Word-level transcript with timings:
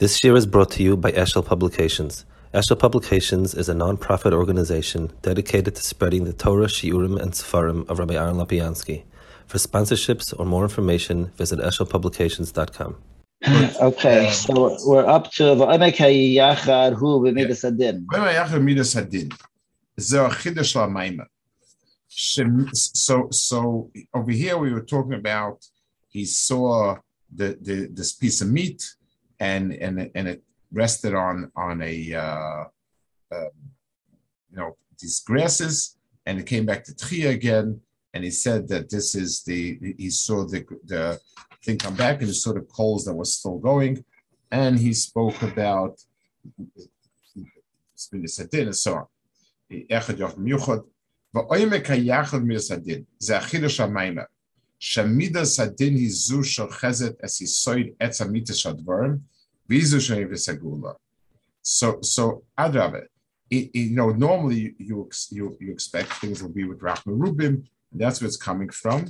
This 0.00 0.24
year 0.24 0.34
is 0.34 0.44
brought 0.44 0.72
to 0.72 0.82
you 0.82 0.96
by 0.96 1.12
Eshel 1.12 1.46
Publications. 1.46 2.24
Eshel 2.52 2.76
Publications 2.76 3.54
is 3.54 3.68
a 3.68 3.74
non-profit 3.74 4.32
organization 4.32 5.12
dedicated 5.22 5.76
to 5.76 5.82
spreading 5.84 6.24
the 6.24 6.32
Torah, 6.32 6.66
Shiurim, 6.66 7.16
and 7.22 7.30
Sefarim 7.30 7.88
of 7.88 8.00
Rabbi 8.00 8.14
Aaron 8.14 8.34
Lopiansky. 8.34 9.04
For 9.46 9.58
sponsorships 9.58 10.34
or 10.36 10.46
more 10.46 10.64
information, 10.64 11.26
visit 11.36 11.60
eshelpublications.com. 11.60 12.96
Okay, 13.80 14.32
so 14.32 14.76
we're 14.84 15.06
up 15.06 15.30
to 15.34 15.44
V'omek 15.44 15.94
HaYachar 15.94 16.94
Hu 16.94 17.20
B'midas 17.20 17.62
Adin. 17.62 18.04
V'omek 18.12 18.60
Midas 18.60 18.96
Adin. 18.96 19.28
Zeh 20.00 20.28
Chidash 20.30 20.74
LaMaima. 20.74 21.26
So, 22.08 23.28
so 23.30 23.92
over 24.12 24.32
here 24.32 24.56
we 24.56 24.72
were 24.72 24.82
talking 24.82 25.14
about 25.14 25.64
he 26.08 26.24
saw 26.24 26.96
the, 27.32 27.56
the 27.60 27.88
this 27.92 28.12
piece 28.12 28.40
of 28.40 28.50
meat 28.50 28.82
and 29.40 29.72
and 29.74 30.10
and 30.14 30.28
it 30.28 30.42
rested 30.72 31.14
on 31.14 31.50
on 31.56 31.82
a 31.82 32.14
uh, 32.14 32.64
uh, 33.32 33.50
you 34.50 34.56
know 34.56 34.76
these 34.98 35.20
grasses, 35.20 35.96
and 36.26 36.38
it 36.40 36.46
came 36.46 36.66
back 36.66 36.84
to 36.84 36.96
Tria 36.96 37.30
again, 37.30 37.80
and 38.12 38.24
he 38.24 38.30
said 38.30 38.68
that 38.68 38.90
this 38.90 39.14
is 39.14 39.42
the 39.44 39.94
he 39.98 40.10
saw 40.10 40.44
the 40.44 40.64
the 40.84 41.18
thing 41.64 41.78
come 41.78 41.94
back 41.96 42.18
and 42.18 42.28
he 42.28 42.34
saw 42.34 42.52
the 42.52 42.60
coals 42.60 43.04
that 43.04 43.14
was 43.14 43.34
still 43.34 43.58
going, 43.58 44.04
and 44.50 44.78
he 44.78 44.92
spoke 44.92 45.42
about 45.42 46.00
and 48.12 48.76
so 48.76 48.94
on. 48.94 49.06
Echad 49.70 50.18
Yochim 50.18 50.46
Yuchad, 50.46 50.84
Va'oimek 51.34 51.84
HaYachad 51.84 52.44
Mir 52.44 52.58
Sadin, 52.58 53.06
Ze 53.20 53.34
Shamida 54.84 55.46
Sadin 55.46 55.96
Hizu 55.96 56.40
Shorchezet 56.44 57.16
Es 57.22 57.40
Yisoid 57.40 57.96
Etz 57.96 58.20
Amitis 58.20 58.60
Shadvarim, 58.62 59.22
Vizu 59.68 59.98
Shei 59.98 60.24
V'Segula. 60.24 60.94
So, 61.62 62.02
so 62.02 62.44
Adrabe, 62.58 63.06
you 63.48 63.90
know, 63.96 64.10
normally 64.10 64.74
you, 64.78 65.08
you 65.30 65.56
you 65.58 65.72
expect 65.72 66.12
things 66.14 66.42
will 66.42 66.50
be 66.50 66.64
with 66.64 66.80
Rachman 66.80 67.18
Rubim, 67.18 67.64
that's 67.92 68.20
where 68.20 68.26
it's 68.26 68.36
coming 68.36 68.68
from. 68.68 69.06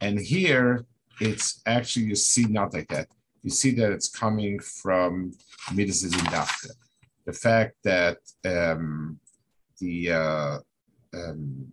And 0.00 0.18
here 0.18 0.86
it's 1.20 1.60
actually, 1.66 2.06
you 2.06 2.14
see 2.14 2.44
not 2.44 2.72
like 2.72 2.88
that. 2.88 3.08
You 3.42 3.50
see 3.50 3.72
that 3.72 3.92
it's 3.92 4.08
coming 4.08 4.58
from 4.58 5.32
Midas 5.74 6.02
Dafka. 6.04 6.70
The 7.26 7.32
fact 7.34 7.74
that 7.84 8.18
um, 8.46 9.18
the 9.78 10.12
uh, 10.12 10.58
um, 11.12 11.72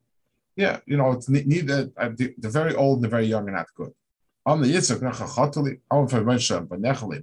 Yeah, 0.55 0.79
you 0.85 0.97
know, 0.97 1.11
it's 1.13 1.29
neither 1.29 1.89
uh, 1.97 2.09
the, 2.15 2.33
the, 2.37 2.49
very 2.49 2.75
old 2.75 2.97
and 2.97 3.05
the 3.05 3.09
very 3.09 3.25
young 3.25 3.47
are 3.47 3.53
not 3.53 3.67
good. 3.73 3.91
On 4.45 4.61
the 4.61 4.67
Yitzchak 4.67 4.99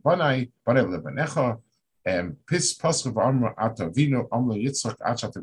Banai, 0.02 0.50
and 2.06 2.36
Pis 2.46 2.78
Atavino, 2.78 4.28
Yitzchak 4.56 4.96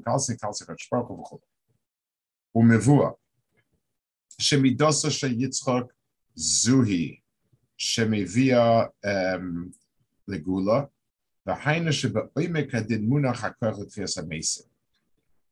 Kalsi 0.04 1.40
Umevua. 2.56 3.14
Shemidosa 4.42 5.12
She 5.12 5.28
Yitzchak 5.28 5.88
Zuhi, 6.38 7.22
Shemivia 7.80 8.90
um, 9.04 9.72
Legula, 10.28 10.90
the 11.46 11.54
Munach 12.98 13.54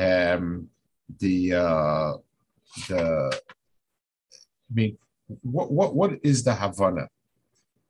Um, 0.00 0.68
the 1.18 1.54
uh, 1.54 2.12
the 2.88 3.40
I 4.70 4.74
mean, 4.74 4.98
what 5.42 5.70
what 5.70 5.94
what 5.94 6.12
is 6.22 6.42
the 6.44 6.54
Havana 6.54 7.08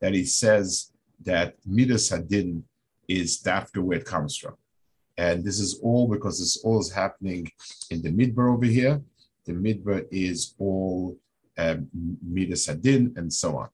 that 0.01 0.13
he 0.13 0.25
says 0.25 0.91
that 1.23 1.55
Midas 1.65 2.09
Hadin 2.11 2.63
is 3.07 3.45
after 3.45 3.81
where 3.81 3.99
it 3.99 4.05
comes 4.05 4.35
from? 4.37 4.55
And 5.17 5.43
this 5.43 5.59
is 5.59 5.79
all 5.83 6.07
because 6.07 6.39
this 6.39 6.57
all 6.63 6.79
is 6.79 6.91
happening 6.91 7.51
in 7.91 8.01
the 8.01 8.09
Midbar 8.09 8.53
over 8.53 8.65
here. 8.65 9.01
The 9.45 9.53
Midbar 9.53 10.05
is 10.11 10.55
all 10.57 11.17
um, 11.57 11.87
Midas 12.23 12.67
Hadin 12.67 13.15
and 13.17 13.31
so 13.31 13.57
on. 13.57 13.69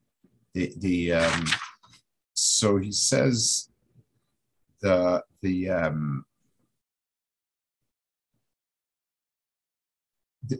The 0.53 0.73
the 0.77 1.13
um, 1.13 1.45
so 2.33 2.77
he 2.77 2.91
says 2.91 3.69
the 4.81 5.23
the 5.41 5.69
um, 5.69 6.25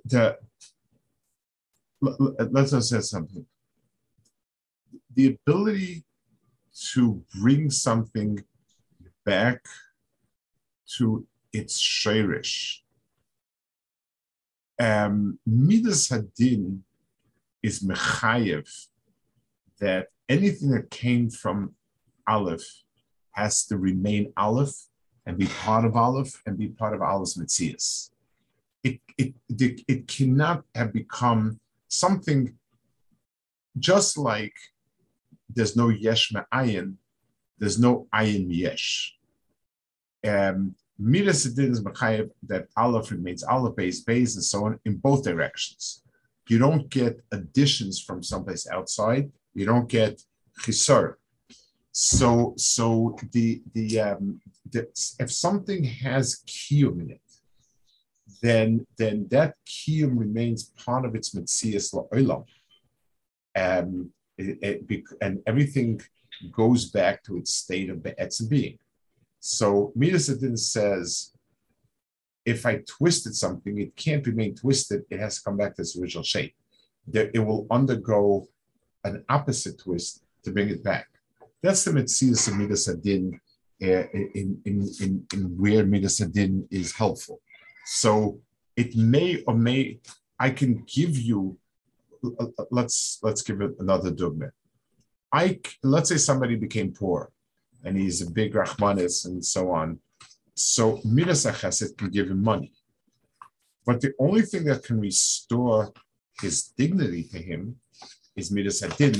the, 0.05 0.37
let's 2.01 2.71
just 2.71 2.89
say 2.89 3.01
something. 3.01 3.45
The 5.13 5.37
ability 5.47 6.03
to 6.93 7.23
bring 7.39 7.69
something 7.71 8.43
back 9.25 9.65
to 10.97 11.25
its 11.51 11.81
shirish. 11.81 12.79
Um, 14.79 15.39
Midas 15.45 16.09
Hadin 16.09 16.81
is 17.63 17.83
mechayev 17.83 18.69
that 19.79 20.07
anything 20.29 20.69
that 20.71 20.91
came 20.91 21.29
from 21.29 21.73
Aleph 22.27 22.83
has 23.31 23.65
to 23.65 23.77
remain 23.77 24.33
Aleph 24.37 24.87
and 25.25 25.37
be 25.37 25.47
part 25.47 25.83
of 25.83 25.95
Aleph 25.95 26.41
and 26.45 26.57
be 26.57 26.67
part 26.67 26.93
of 26.93 27.01
Aleph's 27.01 27.37
Metzias. 27.37 28.11
It, 29.17 29.33
it, 29.49 30.07
cannot 30.07 30.63
have 30.75 30.93
become 30.93 31.59
something 31.87 32.53
just 33.79 34.17
like 34.17 34.53
there's 35.49 35.75
no 35.75 35.89
yesh 35.89 36.31
me'ayin, 36.31 36.95
there's 37.57 37.79
no 37.79 38.07
ayin 38.13 38.47
yesh. 38.49 39.17
Um, 40.27 40.75
Midas 40.99 41.45
is 41.45 41.81
mechayev 41.81 42.31
that 42.47 42.67
aleph 42.75 43.11
remains 43.11 43.43
aleph 43.43 43.75
base 43.75 44.01
base 44.01 44.35
and 44.35 44.43
so 44.43 44.65
on 44.65 44.79
in 44.85 44.97
both 44.97 45.23
directions. 45.23 46.03
You 46.49 46.57
don't 46.57 46.89
get 46.89 47.21
additions 47.31 48.01
from 48.01 48.23
someplace 48.23 48.67
outside. 48.67 49.31
You 49.53 49.65
don't 49.65 49.87
get 49.87 50.21
chisar. 50.59 51.15
So 51.91 52.53
so 52.57 53.17
the 53.31 53.61
the, 53.73 53.99
um, 53.99 54.41
the 54.71 54.87
if 55.19 55.31
something 55.31 55.83
has 55.83 56.43
kiyum 56.47 57.01
in 57.01 57.11
it, 57.11 57.26
then 58.41 58.85
then 58.97 59.27
that 59.29 59.55
kiyum 59.65 60.17
remains 60.17 60.71
part 60.85 61.05
of 61.05 61.15
its 61.15 61.33
mitzias 61.35 61.93
la'olam. 61.93 62.45
Um, 63.55 64.11
and 64.37 65.41
everything 65.47 66.01
goes 66.51 66.85
back 66.91 67.23
to 67.23 67.37
its 67.37 67.53
state 67.55 67.89
of 67.89 68.03
be'etz 68.03 68.41
being. 68.41 68.77
So 69.39 69.91
Midas 69.95 70.29
says, 70.71 71.31
if 72.45 72.65
I 72.65 72.83
twisted 72.87 73.35
something, 73.35 73.79
it 73.79 73.95
can't 73.95 74.25
remain 74.25 74.55
twisted. 74.55 75.03
It 75.09 75.19
has 75.19 75.37
to 75.37 75.43
come 75.43 75.57
back 75.57 75.75
to 75.75 75.81
its 75.81 75.97
original 75.97 76.23
shape. 76.23 76.53
There, 77.07 77.31
it 77.33 77.39
will 77.39 77.65
undergo 77.71 78.47
an 79.03 79.23
opposite 79.29 79.79
twist 79.79 80.23
to 80.43 80.51
bring 80.51 80.69
it 80.69 80.83
back. 80.83 81.07
That's 81.63 81.83
the 81.83 81.91
Metzias 81.91 82.47
of 82.47 82.57
Midas 82.57 82.87
Adin 82.87 83.39
uh, 83.81 84.07
in, 84.13 84.61
in, 84.65 84.89
in, 85.01 85.27
in 85.33 85.41
where 85.57 85.85
Midas 85.85 86.21
Adin 86.21 86.67
is 86.69 86.93
helpful. 86.93 87.41
So 87.87 88.41
it 88.75 88.97
may 88.97 89.41
or 89.47 89.55
may 89.55 89.99
I 90.37 90.49
can 90.49 90.83
give 90.85 91.17
you. 91.17 91.57
Let's 92.69 93.19
let's 93.23 93.41
give 93.41 93.61
it 93.61 93.75
another 93.79 94.11
dogma. 94.11 94.51
I 95.31 95.59
let's 95.83 96.09
say 96.09 96.17
somebody 96.17 96.55
became 96.55 96.91
poor, 96.91 97.31
and 97.85 97.97
he's 97.97 98.21
a 98.21 98.29
big 98.29 98.53
Rahmanis 98.53 99.25
and 99.25 99.43
so 99.43 99.71
on. 99.71 99.99
So 100.53 100.99
Midas 101.05 101.45
Chesed 101.45 101.97
can 101.97 102.09
give 102.09 102.29
him 102.29 102.43
money. 102.43 102.73
But 103.85 104.01
the 104.01 104.13
only 104.19 104.41
thing 104.41 104.65
that 104.65 104.83
can 104.83 104.99
restore 104.99 105.93
his 106.41 106.73
dignity 106.77 107.23
to 107.31 107.37
him 107.37 107.77
is 108.35 108.51
Midas 108.51 108.83
Adin 108.83 109.15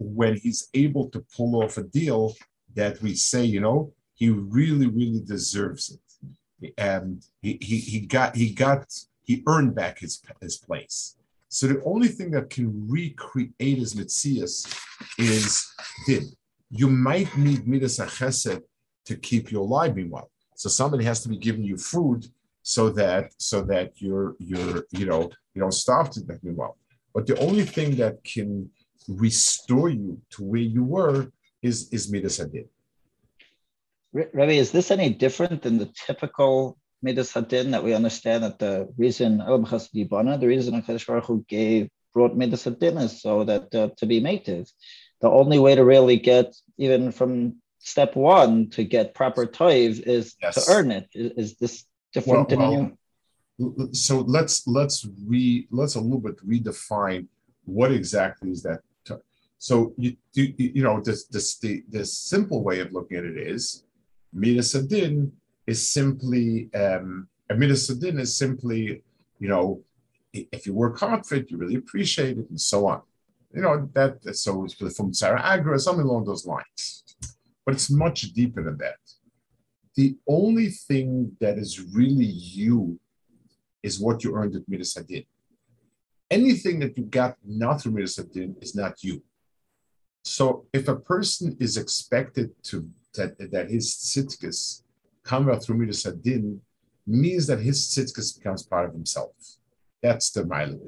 when 0.00 0.36
he's 0.36 0.68
able 0.74 1.08
to 1.10 1.24
pull 1.36 1.62
off 1.62 1.78
a 1.78 1.84
deal 1.84 2.34
that 2.74 3.00
we 3.00 3.14
say, 3.14 3.44
you 3.44 3.60
know, 3.60 3.92
he 4.14 4.28
really, 4.30 4.88
really 4.88 5.22
deserves 5.24 5.90
it. 5.90 6.01
And 6.78 7.24
he, 7.40 7.58
he, 7.60 7.78
he 7.78 8.00
got 8.00 8.36
he 8.36 8.52
got 8.52 8.92
he 9.24 9.42
earned 9.46 9.74
back 9.74 9.98
his 9.98 10.22
his 10.40 10.56
place. 10.56 11.16
So 11.48 11.66
the 11.66 11.82
only 11.84 12.08
thing 12.08 12.30
that 12.30 12.50
can 12.50 12.88
recreate 12.88 13.78
his 13.78 13.94
mitzias 13.94 14.54
is 15.18 15.66
din. 16.06 16.30
You 16.70 16.88
might 16.88 17.36
need 17.36 17.68
midas 17.68 17.98
chesed 17.98 18.62
to 19.04 19.16
keep 19.16 19.52
you 19.52 19.60
alive. 19.60 19.94
Meanwhile, 19.94 20.30
so 20.54 20.68
somebody 20.68 21.04
has 21.04 21.22
to 21.24 21.28
be 21.28 21.36
giving 21.36 21.64
you 21.64 21.76
food 21.76 22.26
so 22.62 22.88
that 22.90 23.32
so 23.36 23.62
that 23.62 24.00
you're 24.00 24.34
you're 24.38 24.84
you 24.90 25.06
know 25.06 25.30
you 25.54 25.60
don't 25.60 25.74
starve 25.74 26.10
to 26.10 26.22
death. 26.22 26.38
Meanwhile, 26.42 26.76
but 27.14 27.26
the 27.26 27.38
only 27.38 27.64
thing 27.64 27.96
that 27.96 28.22
can 28.24 28.70
restore 29.08 29.88
you 29.88 30.20
to 30.30 30.44
where 30.44 30.60
you 30.60 30.84
were 30.84 31.30
is 31.60 31.88
is 31.92 32.10
midas 32.10 32.38
hadin. 32.38 32.66
Rabbi, 34.12 34.52
is 34.52 34.72
this 34.72 34.90
any 34.90 35.10
different 35.10 35.62
than 35.62 35.78
the 35.78 35.90
typical 36.06 36.78
midas 37.02 37.32
hadin 37.32 37.70
that 37.70 37.82
we 37.82 37.94
understand 37.94 38.44
that 38.44 38.58
the 38.58 38.88
reason 38.96 39.38
the 39.38 40.46
reason 40.46 40.82
Hakadosh 40.82 41.06
Baruch 41.06 41.24
Hu 41.24 41.44
gave 41.48 41.88
brought 42.12 42.36
midas 42.36 42.64
hadin 42.64 43.00
is 43.00 43.22
so 43.22 43.44
that 43.44 43.74
uh, 43.74 43.88
to 43.96 44.06
be 44.06 44.20
native, 44.20 44.70
the 45.20 45.30
only 45.30 45.58
way 45.58 45.74
to 45.74 45.84
really 45.84 46.16
get 46.16 46.54
even 46.78 47.10
from 47.10 47.56
step 47.78 48.14
one 48.14 48.70
to 48.70 48.84
get 48.84 49.14
proper 49.14 49.46
toiv 49.46 50.00
is 50.00 50.34
yes. 50.42 50.54
to 50.54 50.72
earn 50.72 50.90
it. 50.90 51.08
Is, 51.14 51.32
is 51.32 51.56
this 51.56 51.84
different 52.12 52.50
well, 52.50 52.96
well, 53.58 53.88
so 53.92 54.20
let's 54.20 54.66
let's 54.66 55.06
re 55.26 55.66
let's 55.70 55.94
a 55.94 56.00
little 56.00 56.20
bit 56.20 56.36
redefine 56.46 57.26
what 57.64 57.92
exactly 57.92 58.50
is 58.50 58.62
that 58.62 58.80
so 59.58 59.94
you 59.96 60.16
do 60.32 60.52
you 60.58 60.82
know 60.82 61.00
this 61.00 61.26
this 61.26 61.58
the, 61.58 61.84
the 61.88 62.04
simple 62.04 62.64
way 62.64 62.80
of 62.80 62.92
looking 62.92 63.18
at 63.18 63.24
it 63.24 63.36
is 63.36 63.84
midas 64.32 64.74
adin 64.74 65.32
is 65.66 65.88
simply 65.88 66.68
um 66.74 67.28
midas 67.56 67.88
adin 67.90 68.18
is 68.18 68.36
simply 68.36 69.02
you 69.38 69.48
know 69.48 69.82
if 70.32 70.66
you 70.66 70.72
work 70.72 70.98
hard 70.98 71.24
for 71.26 71.34
it 71.36 71.50
you 71.50 71.56
really 71.56 71.76
appreciate 71.76 72.38
it 72.38 72.48
and 72.50 72.60
so 72.60 72.86
on 72.86 73.02
you 73.54 73.60
know 73.60 73.88
that 73.92 74.18
so 74.34 74.64
it's 74.64 74.96
from 74.96 75.12
Sarah 75.12 75.42
Agra 75.42 75.78
something 75.78 76.06
along 76.06 76.24
those 76.24 76.46
lines 76.46 77.04
but 77.64 77.74
it's 77.74 77.90
much 77.90 78.32
deeper 78.32 78.62
than 78.62 78.78
that 78.78 78.96
the 79.94 80.16
only 80.26 80.70
thing 80.70 81.36
that 81.40 81.58
is 81.58 81.80
really 81.80 82.24
you 82.24 82.98
is 83.82 84.00
what 84.00 84.24
you 84.24 84.34
earned 84.34 84.56
at 84.56 84.68
Midas 84.68 84.94
Hadin. 84.94 85.26
Anything 86.30 86.78
that 86.80 86.96
you 86.96 87.04
got 87.04 87.36
not 87.44 87.82
through 87.82 87.92
Midas 87.92 88.16
Hadin 88.16 88.54
is 88.62 88.74
not 88.74 89.02
you. 89.02 89.22
So 90.24 90.66
if 90.72 90.88
a 90.88 90.96
person 90.96 91.56
is 91.60 91.76
expected 91.76 92.50
to 92.64 92.88
that, 93.14 93.50
that 93.50 93.70
his 93.70 93.94
tzitkas 93.94 94.82
come 95.22 95.50
out 95.50 95.62
through 95.62 95.76
Midas 95.76 96.04
Hadin, 96.04 96.58
means 97.06 97.46
that 97.46 97.60
his 97.60 97.80
tzitkas 97.80 98.38
becomes 98.38 98.62
part 98.62 98.88
of 98.88 98.94
himself. 98.94 99.32
That's 100.02 100.30
the 100.30 100.44
mile. 100.44 100.78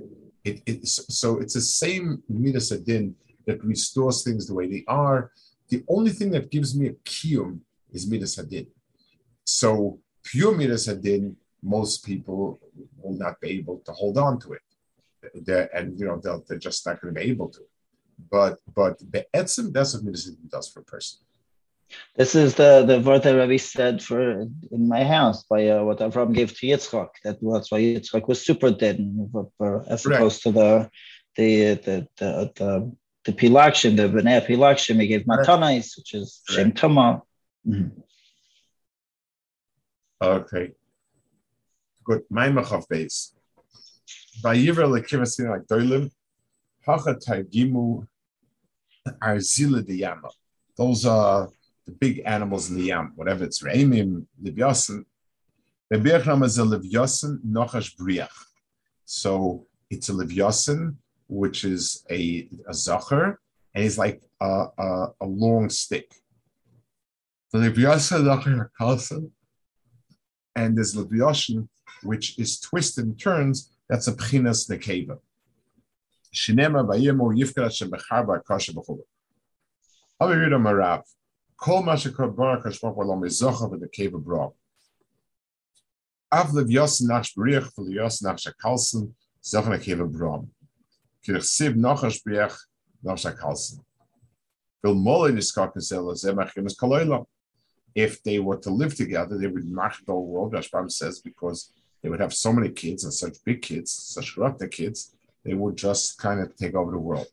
It, 0.44 0.62
it, 0.66 0.86
so 0.86 1.38
it's 1.38 1.54
the 1.54 1.60
same 1.60 2.22
Midas 2.28 2.72
Hadin 2.72 3.14
that 3.46 3.62
restores 3.64 4.22
things 4.22 4.46
the 4.46 4.54
way 4.54 4.68
they 4.68 4.84
are. 4.88 5.30
The 5.68 5.84
only 5.88 6.10
thing 6.10 6.30
that 6.32 6.50
gives 6.50 6.76
me 6.76 6.88
a 6.88 6.92
kiyum 6.92 7.60
is 7.92 8.10
Midas 8.10 8.36
Hadin. 8.36 8.66
So 9.44 9.98
pure 10.22 10.54
Midas 10.54 10.88
Hadin 10.88 11.36
most 11.62 12.04
people 12.04 12.60
will 12.98 13.16
not 13.16 13.40
be 13.40 13.50
able 13.50 13.78
to 13.86 13.92
hold 13.92 14.18
on 14.18 14.38
to 14.40 14.52
it. 14.52 14.60
They're, 15.34 15.74
and 15.74 15.98
you 15.98 16.06
know 16.06 16.20
they're, 16.22 16.40
they're 16.46 16.58
just 16.58 16.84
not 16.86 17.00
going 17.00 17.14
to 17.14 17.20
be 17.20 17.26
able 17.28 17.48
to. 17.48 17.60
But 18.30 18.58
but 18.74 18.98
the 18.98 19.26
etzim 19.34 19.72
that's 19.72 19.94
what 19.94 20.04
medicine 20.04 20.36
does 20.48 20.68
for 20.68 20.80
a 20.80 20.84
person. 20.84 21.20
This 22.16 22.36
is 22.36 22.54
the 22.54 22.84
the 22.86 23.00
word 23.00 23.24
that 23.24 23.34
Rabbi 23.34 23.56
said 23.56 24.00
for 24.00 24.20
in 24.20 24.88
my 24.88 25.02
house 25.02 25.42
by 25.44 25.68
uh, 25.68 25.82
what 25.82 25.98
Avram 25.98 26.32
gave 26.32 26.56
to 26.58 26.66
Yitzchak. 26.66 27.08
That 27.24 27.42
was 27.42 27.70
why 27.70 27.80
Yitzchak 27.80 28.28
was 28.28 28.44
super 28.44 28.70
dead, 28.70 29.00
as 29.88 30.06
opposed 30.06 30.42
to 30.44 30.52
the 30.52 30.90
the 31.36 31.74
the 31.74 32.08
the 32.16 32.52
the, 32.54 32.92
the 33.24 33.32
pilakshim, 33.32 33.96
the 33.96 34.08
bnei 34.08 34.46
pilakshim. 34.46 35.00
He 35.00 35.08
gave 35.08 35.26
matanais, 35.26 35.96
which 35.96 36.14
is 36.14 36.40
shem 36.48 36.70
tama. 36.72 37.22
Mm-hmm. 37.66 38.00
Okay. 40.22 40.70
Good. 42.04 42.22
My 42.30 42.48
machav 42.48 42.88
base. 42.88 43.34
Vayiver 44.40 44.86
lekivasin 44.86 45.50
like 45.50 45.66
doilim. 45.66 46.10
Hacha 46.86 47.14
targimu 47.14 48.06
arzila 49.20 49.84
de 49.84 49.96
yama. 49.96 50.30
Those 50.76 51.06
are 51.06 51.48
the 51.86 51.92
big 51.92 52.22
animals 52.24 52.70
in 52.70 52.76
the 52.76 52.84
yam, 52.84 53.12
whatever 53.14 53.44
it's 53.44 53.62
reimim, 53.62 54.26
libyasin. 54.42 55.04
The 55.90 55.98
birchnam 55.98 56.44
is 56.44 56.58
a 56.58 56.62
livyasin 56.62 57.40
nochash 57.44 57.94
briach. 57.96 58.28
So 59.04 59.66
it's 59.90 60.08
a 60.08 60.12
livyasin, 60.12 60.96
which 61.28 61.64
is 61.64 62.04
a, 62.10 62.48
a 62.66 62.72
zacher, 62.72 63.36
and 63.74 63.84
he's 63.84 63.98
like 63.98 64.22
a, 64.40 64.66
a, 64.78 65.06
a 65.20 65.26
long 65.26 65.68
stick. 65.68 66.10
The 67.52 67.58
livyasin 67.58 68.22
nochash 68.22 68.68
kalsan, 68.80 69.30
and 70.56 70.76
there's 70.76 70.94
livyasin 70.94 71.68
which 72.04 72.38
is 72.38 72.60
twisted 72.60 73.04
and 73.04 73.18
turns, 73.18 73.70
that's 73.88 74.08
a 74.08 74.12
pchinas 74.12 74.70
nekeva. 74.70 75.18
Shinema 76.34 76.86
bayimu 76.86 77.34
yifkara 77.36 77.68
shebechar 77.68 78.44
kasha 78.44 78.72
b'chuba. 78.72 79.02
Abi 80.20 80.34
Yudah 80.34 80.60
Marav, 80.60 81.02
kol 81.02 81.23
sib 91.40 91.76
nach 91.76 92.02
shbriach 92.02 92.56
nach 93.02 93.16
shakalsen. 93.16 93.80
Vil 94.82 94.94
mole 94.94 95.30
niskak 95.32 95.74
nesela 95.74 96.14
zemach 96.14 96.54
yemes 96.54 96.76
kaloila. 96.76 97.24
If 97.94 98.22
they 98.24 98.40
were 98.40 98.56
to 98.58 98.70
live 98.70 98.94
together, 98.96 99.38
they 99.38 99.46
would 99.46 99.70
march 99.70 100.04
the 100.04 100.12
whole 100.12 100.26
world, 100.26 100.52
Rashbam 100.52 100.90
says, 100.90 101.20
because 101.20 101.72
they 102.02 102.08
would 102.08 102.20
have 102.20 102.34
so 102.34 102.52
many 102.52 102.70
kids 102.70 103.04
and 103.04 103.14
such 103.14 103.36
big 103.44 103.62
kids, 103.62 103.92
such 103.92 104.34
corrupted 104.34 104.72
kids, 104.72 105.14
they 105.44 105.54
would 105.54 105.76
just 105.76 106.18
kind 106.18 106.40
of 106.40 106.56
take 106.56 106.74
over 106.74 106.90
the 106.90 106.98
world. 106.98 107.28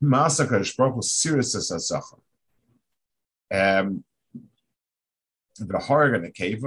Massacre 0.00 0.60
was 0.60 1.12
serious 1.12 1.56
as 1.56 1.90
a. 1.90 2.00
Um, 3.50 4.04
the 5.58 5.78
horror 5.78 6.14
in 6.14 6.22
the 6.22 6.30
cave, 6.30 6.62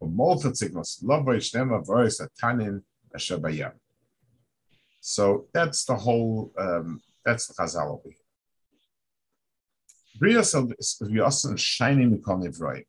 or 0.00 0.08
multi 0.08 0.52
signals, 0.54 1.00
tanin. 2.40 2.82
So 5.00 5.46
that's 5.54 5.84
the 5.84 5.96
whole, 5.96 6.52
um, 6.58 7.00
that's 7.24 7.46
the 7.46 7.54
Chazal 7.54 7.92
over 7.92 8.02
here. 8.04 8.14
Bria 10.18 10.40
is 10.40 11.00
also 11.24 11.56
shining 11.56 12.10
the 12.10 12.18
right 12.60 12.86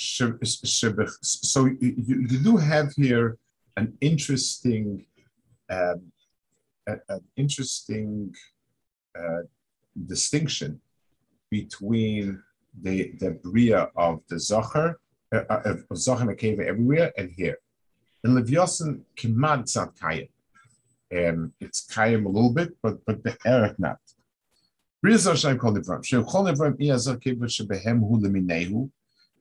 so 0.00 1.64
you, 1.64 1.94
you 2.06 2.38
do 2.38 2.56
have 2.56 2.92
here 2.92 3.36
an 3.76 3.98
interesting, 4.00 5.04
um, 5.68 6.12
an 6.86 7.20
interesting 7.36 8.32
uh, 9.18 9.42
distinction 10.06 10.80
between 11.50 12.42
the 12.80 13.12
the 13.18 13.30
bria 13.30 13.88
of 13.96 14.20
the 14.28 14.36
zacher 14.36 14.94
uh, 15.32 15.44
uh 15.48 15.62
of 15.64 15.96
zacher 15.96 16.28
and 16.28 16.60
everywhere 16.60 17.12
and 17.16 17.30
here. 17.36 17.58
In 18.24 18.32
Leviosan, 18.32 19.00
Kimad 19.16 19.60
it's 19.60 19.76
not 19.76 19.94
kayim. 19.96 20.28
Um, 21.12 21.52
it's 21.60 21.86
kayim 21.86 22.26
a 22.26 22.28
little 22.28 22.52
bit, 22.52 22.76
but 22.82 23.04
but 23.04 23.22
the 23.22 23.36
erech 23.44 23.78
not. 23.78 23.98
Bria 25.02 25.16
zacher 25.16 25.58
called 25.58 25.78
Nivram. 25.78 26.04
Shem 26.04 26.24
chol 26.24 26.52
Nivram 26.52 26.78
iyazar 26.78 27.16
keva 27.22 27.46
shebehem 27.46 28.00
hu 28.00 28.20
leminehu. 28.20 28.90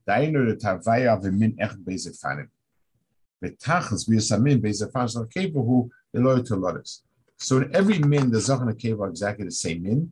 Dainu 0.07 0.47
de 0.47 0.55
Tavaya 0.55 1.21
v'min 1.21 1.55
echt 1.59 1.77
beze 1.83 2.17
fanim. 2.21 2.47
Betachas 3.43 4.07
v'yasamin 4.07 4.61
beze 4.61 4.89
fanim 4.91 5.11
shal 5.11 5.25
keva 5.25 5.65
hu 5.65 5.89
eloy 6.15 6.39
toloris. 6.39 7.01
So 7.37 7.57
in 7.57 7.75
every 7.75 7.99
min, 7.99 8.31
the 8.31 8.39
the 8.39 8.75
cave 8.75 8.99
are 8.99 9.09
exactly 9.09 9.45
the 9.45 9.51
same 9.51 9.83
min, 9.83 10.11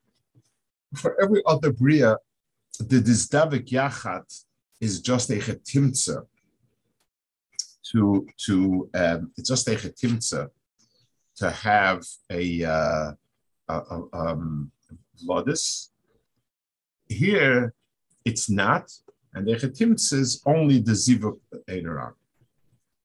for 0.95 1.21
every 1.21 1.41
other 1.45 1.71
bria, 1.71 2.17
the 2.79 2.99
dizdavik 2.99 3.67
yachat 3.67 4.43
is 4.79 5.01
just 5.01 5.29
a 5.29 5.35
chetimtza 5.35 6.25
to 7.91 8.27
to 8.45 8.89
um, 8.93 9.31
it's 9.37 9.49
just 9.49 9.67
a 9.67 9.71
chetimtza 9.71 10.49
to 11.41 11.49
have 11.49 12.05
a, 12.29 12.63
uh, 12.63 13.11
um, 14.13 14.71
Here, 17.09 17.73
it's 18.25 18.49
not, 18.49 18.91
and 19.33 19.47
the 19.47 19.53
chetimtza 19.53 20.13
is 20.13 20.41
only 20.45 20.79
the 20.79 20.91
ziva 20.91 21.37
Eideran. 21.67 22.13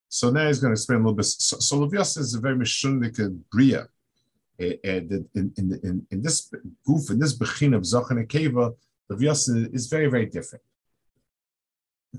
So 0.09 0.31
now 0.31 0.47
he's 0.47 0.61
going 0.61 0.71
to 0.71 0.78
explain 0.78 1.00
a 1.00 1.02
little 1.02 1.14
bit. 1.14 1.26
So, 1.26 1.59
so 1.59 1.78
Leviathan 1.78 2.23
is 2.23 2.35
a 2.35 2.40
very 2.40 2.57
mishundik 2.57 3.43
bria. 3.50 3.88
And 4.59 5.13
in, 5.13 5.29
in, 5.35 5.81
in, 5.83 6.07
in 6.11 6.23
this 6.23 6.51
goof, 6.87 7.11
in 7.11 7.19
this 7.19 7.35
bechin 7.35 7.75
of 7.75 7.83
Zachan 7.83 8.13
and 8.13 8.29
Keva, 8.29 8.75
Leviathan 9.09 9.71
is 9.73 9.87
very, 9.87 10.07
very 10.07 10.27
different. 10.27 10.65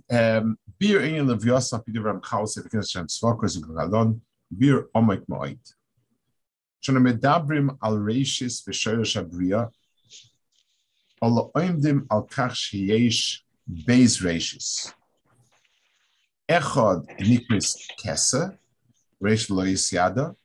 Um, 0.09 0.57
beer 0.77 1.01
in 1.01 1.27
Leviathan, 1.27 1.81
Peter 1.81 2.01
Ram 2.01 2.21
Chaos, 2.21 2.55
you 2.57 2.63
can 2.63 2.81
Svakos, 2.81 3.57
Galon, 3.59 4.19
beer 4.55 4.87
Omek 4.95 5.25
Moed. 5.27 5.57
Shana 6.83 7.01
medabrim 7.01 7.75
al 7.81 7.97
reishis 7.97 8.63
v'shoyosh 8.67 9.21
abriya, 9.21 9.71
al 11.21 11.51
oimdim 11.55 12.05
al 12.11 12.27
kach 12.27 12.51
sheyesh 12.51 13.39
beis 13.69 14.21
reishis. 14.21 14.93
Echad 16.47 17.07
nikris 17.19 17.75
kesa, 17.99 18.57
reish 19.21 19.49
lo 19.49 19.63
yisyada, 19.63 20.35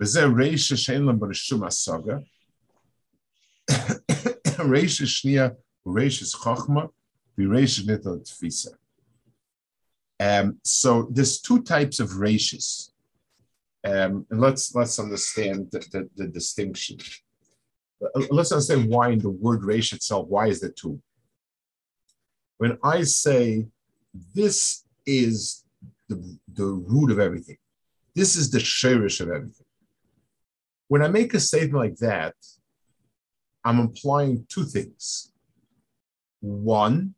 וזה 0.00 0.20
רישה 0.38 0.76
שאין 0.76 1.02
להם 1.02 1.20
ברשום 1.20 1.64
הסוגה. 1.64 2.16
רישה 4.72 5.06
שנייה 5.06 5.48
הוא 5.82 6.00
רישה 6.00 6.36
חוכמה, 6.36 6.82
ורישה 7.38 7.82
נטל 7.92 8.18
תפיסה. 8.24 8.70
Um, 10.22 10.58
so 10.62 11.08
there's 11.10 11.40
two 11.40 11.62
types 11.62 12.00
of 12.00 12.16
ratios. 12.16 12.90
Um, 13.84 14.26
and 14.30 14.40
let's 14.40 14.74
let's 14.74 14.98
understand 14.98 15.68
the, 15.70 15.78
the, 15.92 16.08
the, 16.16 16.26
distinction. 16.26 16.96
Let's 18.30 18.50
understand 18.50 18.88
why 18.88 19.10
in 19.10 19.20
the 19.20 19.30
word 19.30 19.62
ratio 19.64 19.96
itself, 19.96 20.26
why 20.28 20.48
is 20.48 20.60
there 20.60 20.70
two? 20.70 21.00
When 22.58 22.78
I 22.82 23.02
say 23.02 23.66
this 24.34 24.84
is 25.06 25.64
the, 26.08 26.38
the 26.52 26.64
root 26.64 27.10
of 27.10 27.20
everything, 27.20 27.58
this 28.14 28.34
is 28.34 28.50
the 28.50 28.58
shirish 28.58 29.20
of 29.20 29.28
everything. 29.28 29.66
When 30.91 31.01
I 31.01 31.07
make 31.07 31.33
a 31.33 31.39
statement 31.39 31.85
like 31.85 31.95
that, 31.99 32.35
I'm 33.63 33.79
implying 33.79 34.45
two 34.49 34.65
things. 34.65 35.31
One, 36.41 37.15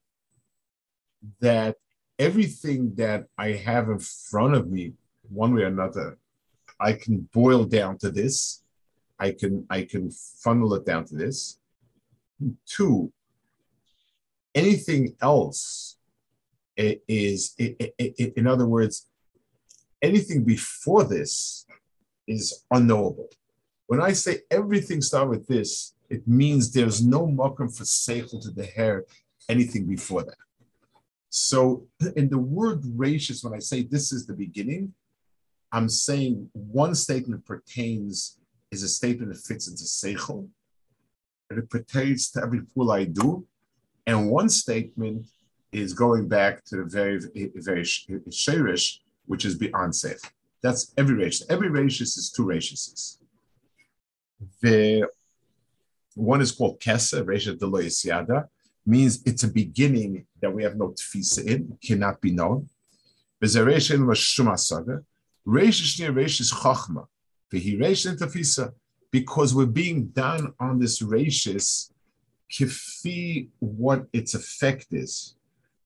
that 1.40 1.78
everything 2.20 2.94
that 2.98 3.26
I 3.36 3.54
have 3.54 3.90
in 3.90 3.98
front 3.98 4.54
of 4.54 4.70
me, 4.70 4.94
one 5.28 5.56
way 5.56 5.64
or 5.64 5.74
another, 5.74 6.20
I 6.80 6.94
can 6.94 7.28
boil 7.34 7.64
down 7.64 7.98
to 8.04 8.12
this. 8.12 8.62
I 9.18 9.32
can 9.32 9.66
I 9.72 9.82
can 9.86 10.12
funnel 10.12 10.76
it 10.76 10.86
down 10.86 11.06
to 11.06 11.16
this. 11.16 11.58
Two, 12.68 13.12
anything 14.54 15.16
else 15.20 15.98
is, 16.78 17.56
in 17.58 18.46
other 18.46 18.68
words, 18.68 19.08
anything 20.00 20.44
before 20.44 21.06
this 21.06 21.66
is 22.28 22.64
unknowable. 22.70 23.30
When 23.88 24.02
I 24.02 24.14
say 24.14 24.40
everything 24.50 25.02
start 25.02 25.30
with 25.30 25.48
this, 25.48 25.94
it 26.10 26.28
means 26.28 26.72
there's 26.72 27.06
no 27.06 27.26
mokum 27.28 27.76
for 27.76 27.84
seichel 27.84 28.42
to 28.44 28.52
the 28.52 28.66
hair, 28.66 29.06
anything 29.50 29.86
before 29.86 30.24
that. 30.24 30.38
So 31.30 31.88
in 32.16 32.30
the 32.30 32.38
word 32.38 32.82
ratius, 32.96 33.44
when 33.44 33.54
I 33.54 33.60
say 33.60 33.84
this 33.84 34.12
is 34.12 34.26
the 34.26 34.34
beginning, 34.34 34.94
I'm 35.72 35.90
saying 35.90 36.50
one 36.54 36.94
statement 36.94 37.46
pertains 37.46 38.38
is 38.72 38.84
a 38.84 38.88
statement 38.88 39.34
that 39.34 39.42
fits 39.42 39.68
into 39.68 39.84
seichel, 39.84 40.48
and 41.50 41.60
it 41.60 41.70
pertains 41.70 42.30
to 42.32 42.42
every 42.42 42.62
pool 42.62 42.92
I 42.92 43.06
do, 43.06 43.46
and 44.06 44.30
one 44.30 44.50
statement 44.50 45.28
is 45.72 45.94
going 45.94 46.28
back 46.28 46.64
to 46.66 46.78
the 46.78 46.84
very 46.84 47.20
very 47.56 47.84
shirish, 47.84 49.00
which 49.26 49.46
is 49.46 49.56
beyond 49.56 49.96
safe. 49.96 50.20
That's 50.62 50.94
every 50.98 51.16
ratius. 51.16 51.50
Every 51.50 51.70
ratius 51.70 52.18
is 52.18 52.30
two 52.30 52.46
ratiuses. 52.46 53.18
The 54.62 55.08
one 56.16 56.42
is 56.42 56.52
called 56.52 56.80
Kesa, 56.80 57.24
Resha 57.24 57.58
Deloyasiada, 57.58 58.48
means 58.86 59.22
it's 59.26 59.44
a 59.44 59.48
beginning 59.48 60.26
that 60.42 60.54
we 60.54 60.64
have 60.64 60.76
no 60.76 60.90
tfisa 60.90 61.46
in, 61.46 61.78
cannot 61.84 62.22
be 62.22 62.32
known. 62.32 62.70
Bezeresha 63.42 63.96
in 63.96 64.02
Shumasaga, 64.02 65.04
Resha 65.48 65.84
Shnia 65.84 66.14
Resha 66.14 66.42
is 66.42 66.54
Chachma, 66.54 67.08
Vehi 67.52 67.78
Resha 67.80 68.12
in 68.12 68.18
tfisa, 68.18 68.74
because 69.12 69.54
we're 69.54 69.66
being 69.66 70.08
done 70.08 70.54
on 70.60 70.80
this 70.80 71.02
ratius 71.02 71.92
kifi 72.52 73.48
what 73.60 74.06
its 74.14 74.34
effect 74.34 74.88
is, 74.92 75.36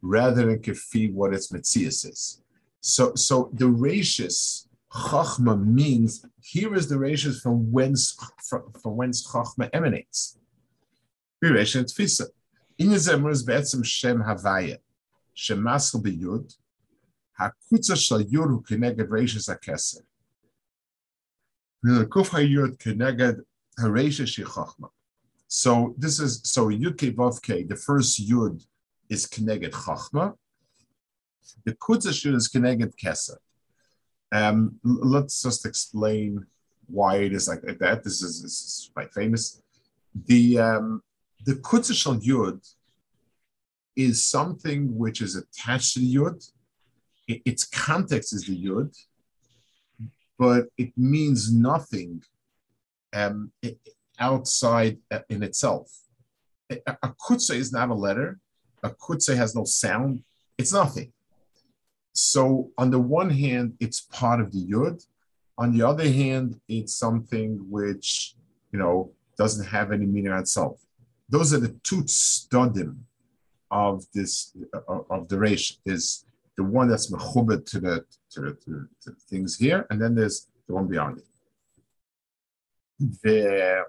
rather 0.02 0.46
than 0.46 0.60
kifi 0.60 1.12
what 1.14 1.34
its 1.34 1.52
metzias 1.52 2.10
is. 2.10 2.42
So, 2.82 3.16
so 3.16 3.50
the 3.54 3.68
ratius 3.68 4.66
Chachma 4.91 5.62
means 5.62 6.25
here 6.41 6.74
is 6.74 6.88
the 6.88 6.98
ratios 6.98 7.41
from 7.41 7.72
whence 7.72 8.17
from, 8.44 8.72
from 8.82 8.96
whence 8.96 9.27
Chachma 9.27 9.70
emanates. 9.74 10.38
And 11.41 11.56
Tfisa. 11.56 12.27
In 12.79 12.89
the 12.89 12.96
Zemur 12.96 13.32
is 13.32 13.44
Be'etzim 13.44 13.86
Shem 13.86 14.24
Havaya. 14.24 14.77
Shemasel 15.36 16.01
B'Yud. 16.01 16.56
Hakutza 17.39 17.96
Shal 17.96 18.24
Yud 18.24 18.48
Hu 18.48 18.63
Keneged 18.63 19.06
Ratios 19.10 19.48
HaKeser. 19.48 20.01
Kuf 21.86 22.29
HaYud 22.29 22.77
Keneged 22.77 24.27
Shi 24.27 24.44
Chachma. 24.44 24.89
So 25.48 25.96
this 25.98 26.20
is, 26.20 26.41
so 26.44 26.67
Yud 26.70 26.98
Ke 26.98 27.15
Vav 27.15 27.41
Ke, 27.41 27.67
the 27.67 27.75
first 27.75 28.20
Yud 28.27 28.65
is 29.10 29.27
Keneged 29.27 29.72
Chachma. 29.72 30.34
The 31.65 31.74
Kutza 31.74 32.13
Shud 32.13 32.34
is 32.34 32.50
Keneged 32.50 32.94
Keser. 32.96 33.38
Um, 34.31 34.79
let's 34.84 35.41
just 35.41 35.65
explain 35.65 36.46
why 36.88 37.17
it 37.17 37.34
is 37.34 37.48
like 37.48 37.62
that. 37.62 38.03
This 38.03 38.22
is, 38.22 38.41
this 38.41 38.51
is 38.51 38.91
quite 38.93 39.13
famous. 39.13 39.62
The 40.25 40.60
um, 40.60 41.01
the 41.46 41.55
kutzishal 41.55 42.22
yud 42.22 42.60
is 43.96 44.25
something 44.25 44.98
which 44.98 45.22
is 45.22 45.36
attached 45.36 45.93
to 45.93 46.00
the 46.00 46.15
yud. 46.15 46.51
It, 47.27 47.41
its 47.46 47.65
context 47.65 48.34
is 48.34 48.46
the 48.46 48.57
yud, 48.57 48.98
but 50.38 50.67
it 50.77 50.91
means 50.98 51.53
nothing 51.53 52.24
um, 53.13 53.51
outside 54.19 54.98
uh, 55.12 55.19
in 55.29 55.43
itself. 55.43 55.91
A, 56.69 56.98
a 57.03 57.13
is 57.51 57.72
not 57.72 57.89
a 57.89 57.93
letter. 57.93 58.39
A 58.84 58.89
kutza 58.89 59.36
has 59.36 59.55
no 59.55 59.63
sound. 59.63 60.24
It's 60.57 60.74
nothing. 60.74 61.13
So 62.17 62.71
on 62.79 62.89
the 62.89 63.00
one 63.00 63.29
hand, 63.29 63.75
it's 63.79 64.01
part 64.01 64.41
of 64.41 64.51
the 64.51 64.65
yud. 64.65 65.05
On 65.59 65.71
the 65.71 65.83
other 65.86 66.09
hand, 66.09 66.59
it's 66.67 66.95
something 66.95 67.59
which 67.69 68.33
you 68.71 68.79
know 68.79 69.12
doesn't 69.38 69.65
have 69.65 69.91
any 69.91 70.07
meaning 70.07 70.33
itself. 70.33 70.81
Those 71.29 71.53
are 71.53 71.59
the 71.59 71.75
two 71.83 72.01
studim 72.05 72.97
of 73.69 74.03
this 74.15 74.57
uh, 74.74 75.01
of 75.12 75.27
the 75.29 75.38
resh. 75.38 75.77
Is 75.86 76.25
the 76.57 76.63
one 76.63 76.88
that's 76.88 77.12
mechubed 77.12 77.65
to 77.67 77.79
the 77.79 78.05
to 78.31 78.41
the, 78.41 78.57
to 78.63 78.88
the 79.05 79.12
things 79.29 79.55
here, 79.55 79.86
and 79.91 80.01
then 80.01 80.15
there's 80.15 80.47
the 80.67 80.74
one 80.74 80.88
beyond 80.88 81.19
it. 81.19 81.27
The 83.21 83.86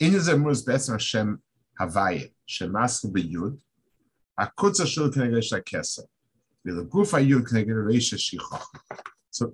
in 0.00 0.14
zemus 0.14 0.66
betzim 0.66 0.92
Hashem 0.92 1.40
Havaye 1.80 2.32
shemasl 2.48 3.12
beyud 3.12 3.56
akutza 4.40 4.88
shul 4.88 5.08
kenegesh 5.08 5.52
keser. 5.62 6.06
So 6.64 6.72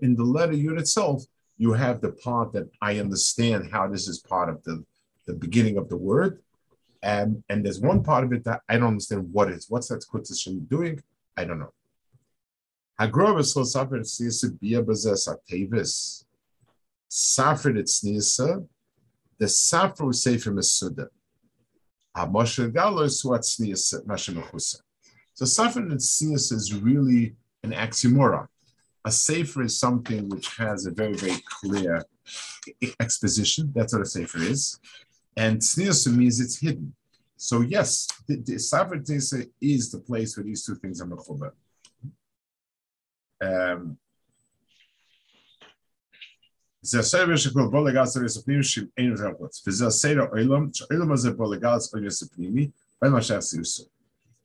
in 0.02 0.16
the 0.16 0.24
letter 0.24 0.52
Yud 0.52 0.80
itself, 0.80 1.22
you 1.58 1.72
have 1.72 2.00
the 2.00 2.12
part 2.12 2.52
that 2.52 2.68
I 2.80 2.98
understand 2.98 3.70
how 3.70 3.88
this 3.88 4.08
is 4.08 4.18
part 4.18 4.48
of 4.48 4.62
the, 4.64 4.84
the 5.26 5.34
beginning 5.34 5.78
of 5.78 5.88
the 5.88 5.96
word. 5.96 6.40
And, 7.02 7.42
and 7.48 7.64
there's 7.64 7.80
one 7.80 8.02
part 8.02 8.24
of 8.24 8.32
it 8.32 8.44
that 8.44 8.62
I 8.68 8.74
don't 8.74 8.88
understand 8.88 9.32
what 9.32 9.50
is. 9.50 9.66
What's 9.68 9.88
that 9.88 10.04
quotation 10.08 10.66
doing? 10.68 11.02
I 11.36 11.44
don't 11.44 11.58
know. 11.58 11.72
Safred 17.08 17.76
it's 17.76 18.02
Nisa, 18.02 18.64
the 19.38 19.46
Safra 19.46 20.14
Sefer 20.14 20.50
Mesuda. 20.50 21.08
Moshe 22.16 22.72
Galos 22.72 23.24
what 23.24 23.42
Snias 23.42 23.94
Mashimachusa. 24.06 24.80
So 25.36 25.44
Sefer 25.44 25.80
and 25.80 25.92
is 25.92 26.74
really 26.74 27.36
an 27.62 27.72
oxymoron. 27.72 28.48
A 29.04 29.12
sefer 29.12 29.64
is 29.64 29.78
something 29.78 30.30
which 30.30 30.56
has 30.56 30.86
a 30.86 30.90
very, 30.90 31.12
very 31.12 31.36
clear 31.60 32.02
exposition. 32.98 33.70
That's 33.74 33.92
what 33.92 34.00
a 34.00 34.06
sefer 34.06 34.38
is. 34.38 34.80
And 35.36 35.60
Snias 35.60 36.06
means 36.08 36.40
it's 36.40 36.58
hidden. 36.58 36.94
So 37.36 37.60
yes, 37.60 38.08
the, 38.26 38.36
the 38.36 38.58
Sefer 38.58 38.96
is 39.60 39.90
the 39.90 39.98
place 39.98 40.36
where 40.38 40.44
these 40.44 40.64
two 40.64 40.74
things 40.76 41.02
are 41.02 41.06
mechuber. 41.06 41.52
Um, 43.42 43.98
זה 46.80 47.02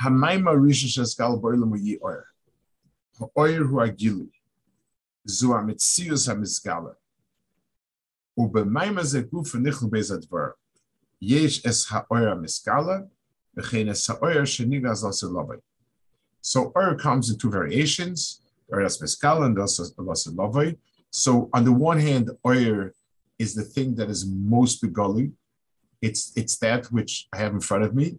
Hamaima 0.00 0.52
rishon 0.54 0.90
sheskal 0.90 1.40
boilam 1.40 1.76
yi 1.78 1.98
oyer. 2.04 2.26
Oyer 3.36 3.64
hu 3.64 3.76
agili. 3.76 4.30
Zu 5.26 5.48
amitzius 5.48 6.28
hamizgala. 6.28 6.94
ובמימה 8.36 9.04
זה 9.04 9.22
גוף 9.22 9.54
ונכלו 9.54 9.90
באיזה 9.90 10.16
דבר. 10.16 10.50
יש 11.22 11.66
es 11.66 11.86
האויר 11.90 12.30
המסגלה, 12.30 13.00
וכן 13.56 13.88
es 13.88 14.10
האויר 14.14 14.44
שניגז 14.44 15.04
לעשה 15.04 15.26
לובי. 15.26 15.56
So 16.42 16.72
oir 16.74 16.96
comes 16.96 17.30
in 17.30 17.38
two 17.38 17.50
variations. 17.50 18.42
Eretz 18.72 19.02
Meskal 19.02 19.44
and 19.44 19.56
Lasa 19.56 20.30
Lavai. 20.30 20.76
So 21.10 21.50
on 21.52 21.64
the 21.64 21.72
one 21.72 21.98
hand, 21.98 22.30
oyer 22.46 22.94
is 23.38 23.54
the 23.54 23.62
thing 23.62 23.94
that 23.96 24.08
is 24.08 24.26
most 24.26 24.82
begully. 24.82 25.32
It's 26.00 26.32
it's 26.36 26.56
that 26.58 26.86
which 26.86 27.28
I 27.32 27.36
have 27.38 27.52
in 27.52 27.60
front 27.60 27.84
of 27.84 27.94
me. 27.94 28.18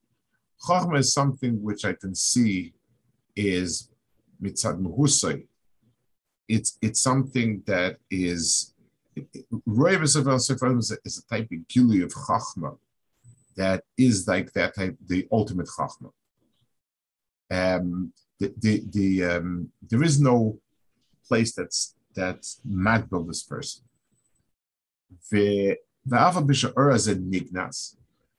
Chachma 0.63 0.99
is 0.99 1.13
something 1.13 1.61
which 1.61 1.85
I 1.85 1.93
can 1.93 2.13
see 2.15 2.73
is 3.35 3.89
mitzad 4.41 4.79
muhusay. 4.81 5.45
It's 6.47 6.77
it's 6.81 7.01
something 7.01 7.63
that 7.65 7.97
is 8.09 8.73
Roy 9.65 9.99
is 10.01 10.15
a 10.15 10.23
type 10.23 11.49
of 11.51 11.67
gili 11.67 12.01
of 12.01 12.13
Chachma 12.13 12.77
that 13.55 13.83
is 13.97 14.27
like 14.27 14.53
that 14.53 14.75
type, 14.75 14.97
the 15.05 15.27
ultimate 15.31 15.67
Chachma. 15.67 16.11
Um, 17.49 18.13
the, 18.39 18.53
the, 18.57 18.83
the, 18.91 19.25
um, 19.25 19.69
there 19.89 20.03
is 20.03 20.21
no 20.21 20.59
place 21.27 21.53
that's 21.53 21.95
that's 22.13 22.59
magbil 22.67 23.27
this 23.27 23.43
person. 23.43 23.83
The 25.29 25.77
the 26.05 26.19
alpha 26.19 26.41
bishop 26.41 26.73
ur 26.77 26.91
as 26.91 27.07
a 27.07 27.15
nignas. 27.15 27.95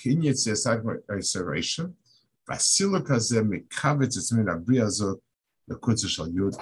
Kinyet 0.00 0.36
zesag 0.36 0.82
isolation. 1.12 1.94
Vasilu 2.48 3.04
kaze 3.06 3.42
mekavetz 3.42 4.16
etzmin 4.16 4.48
abri 4.48 4.78
azot 4.78 5.20
lekutza 5.70 6.08
shal 6.08 6.28
yud. 6.28 6.56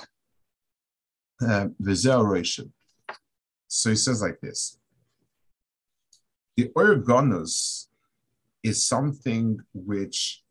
V'zeh 1.40 2.22
roishim. 2.30 2.70
So 3.68 3.90
he 3.90 3.96
says 3.96 4.22
like 4.22 4.40
this. 4.40 4.78
The 6.56 6.70
organos 6.76 7.86
is 8.64 8.84
something 8.86 9.60
which, 9.72 10.42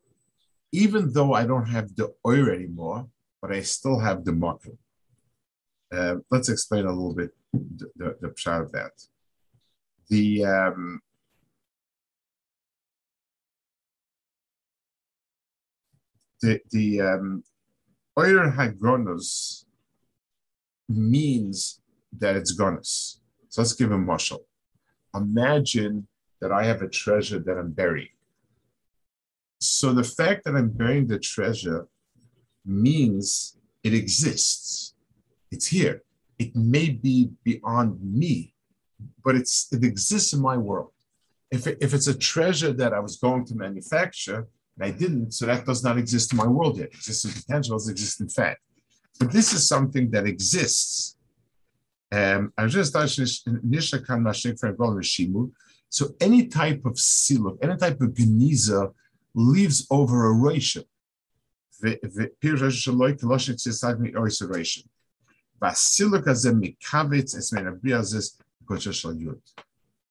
even 0.72 1.12
though 1.12 1.34
I 1.34 1.44
don't 1.44 1.66
have 1.66 1.94
the 1.94 2.14
oil 2.26 2.48
anymore, 2.48 3.06
but 3.42 3.52
I 3.52 3.60
still 3.60 3.98
have 3.98 4.24
the 4.24 4.32
market. 4.32 4.78
Uh, 5.92 6.16
let's 6.30 6.48
explain 6.48 6.86
a 6.86 6.92
little 6.92 7.14
bit 7.14 7.30
the, 7.52 7.90
the, 7.96 8.16
the 8.20 8.50
of 8.52 8.72
that. 8.72 8.92
The 10.08 10.44
um, 10.44 11.00
the 16.42 16.60
the 16.70 17.00
um, 17.00 17.42
hagronos 18.16 19.64
means 20.88 21.80
that 22.12 22.36
it's 22.36 22.58
gonus. 22.58 23.20
So 23.48 23.62
let's 23.62 23.74
give 23.74 23.92
a 23.92 23.98
marshal. 23.98 24.46
Imagine 25.14 26.06
that 26.40 26.52
I 26.52 26.64
have 26.64 26.82
a 26.82 26.88
treasure 26.88 27.38
that 27.38 27.58
I'm 27.58 27.72
burying. 27.72 28.08
So 29.60 29.92
the 29.92 30.04
fact 30.04 30.44
that 30.44 30.54
I'm 30.54 30.70
burying 30.70 31.06
the 31.06 31.18
treasure 31.18 31.88
means 32.64 33.56
it 33.82 33.94
exists. 33.94 34.94
It's 35.50 35.66
here. 35.66 36.02
It 36.38 36.54
may 36.54 36.90
be 36.90 37.30
beyond 37.42 38.00
me, 38.00 38.54
but 39.24 39.34
it's 39.34 39.68
it 39.72 39.82
exists 39.84 40.32
in 40.32 40.40
my 40.40 40.56
world. 40.56 40.92
If, 41.50 41.66
it, 41.66 41.78
if 41.80 41.94
it's 41.94 42.06
a 42.06 42.16
treasure 42.16 42.72
that 42.74 42.92
I 42.92 43.00
was 43.00 43.16
going 43.16 43.46
to 43.46 43.54
manufacture 43.54 44.46
and 44.78 44.86
I 44.86 44.96
didn't, 44.96 45.32
so 45.32 45.46
that 45.46 45.66
does 45.66 45.82
not 45.82 45.98
exist 45.98 46.32
in 46.32 46.38
my 46.38 46.46
world 46.46 46.78
yet. 46.78 46.88
It 46.88 46.94
exists 46.94 47.24
in 47.24 47.32
potential, 47.32 47.76
it 47.76 47.90
exists 47.90 48.20
in 48.20 48.28
fact. 48.28 48.60
But 49.18 49.32
this 49.32 49.52
is 49.52 49.66
something 49.66 50.10
that 50.12 50.26
exists. 50.26 51.16
Um, 52.12 52.52
so 55.90 56.14
any 56.20 56.46
type 56.46 56.82
of 56.84 56.92
siluk, 56.94 57.58
any 57.62 57.76
type 57.76 58.00
of 58.00 58.10
geniza 58.10 58.92
leaves 59.34 59.86
over 59.90 60.26
a 60.26 60.32
ration. 60.32 60.84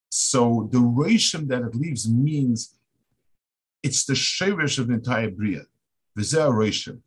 So 0.10 0.70
the 0.72 0.80
ration 0.80 1.48
that 1.48 1.62
it 1.62 1.76
leaves 1.76 2.10
means 2.10 2.77
it's 3.84 4.06
the 4.06 4.14
shevish 4.14 4.80
of 4.80 4.88
the 4.88 4.96
entire 4.96 5.30
bria. 5.30 5.64
V'zeh 6.18 6.56
ration. 6.56 7.02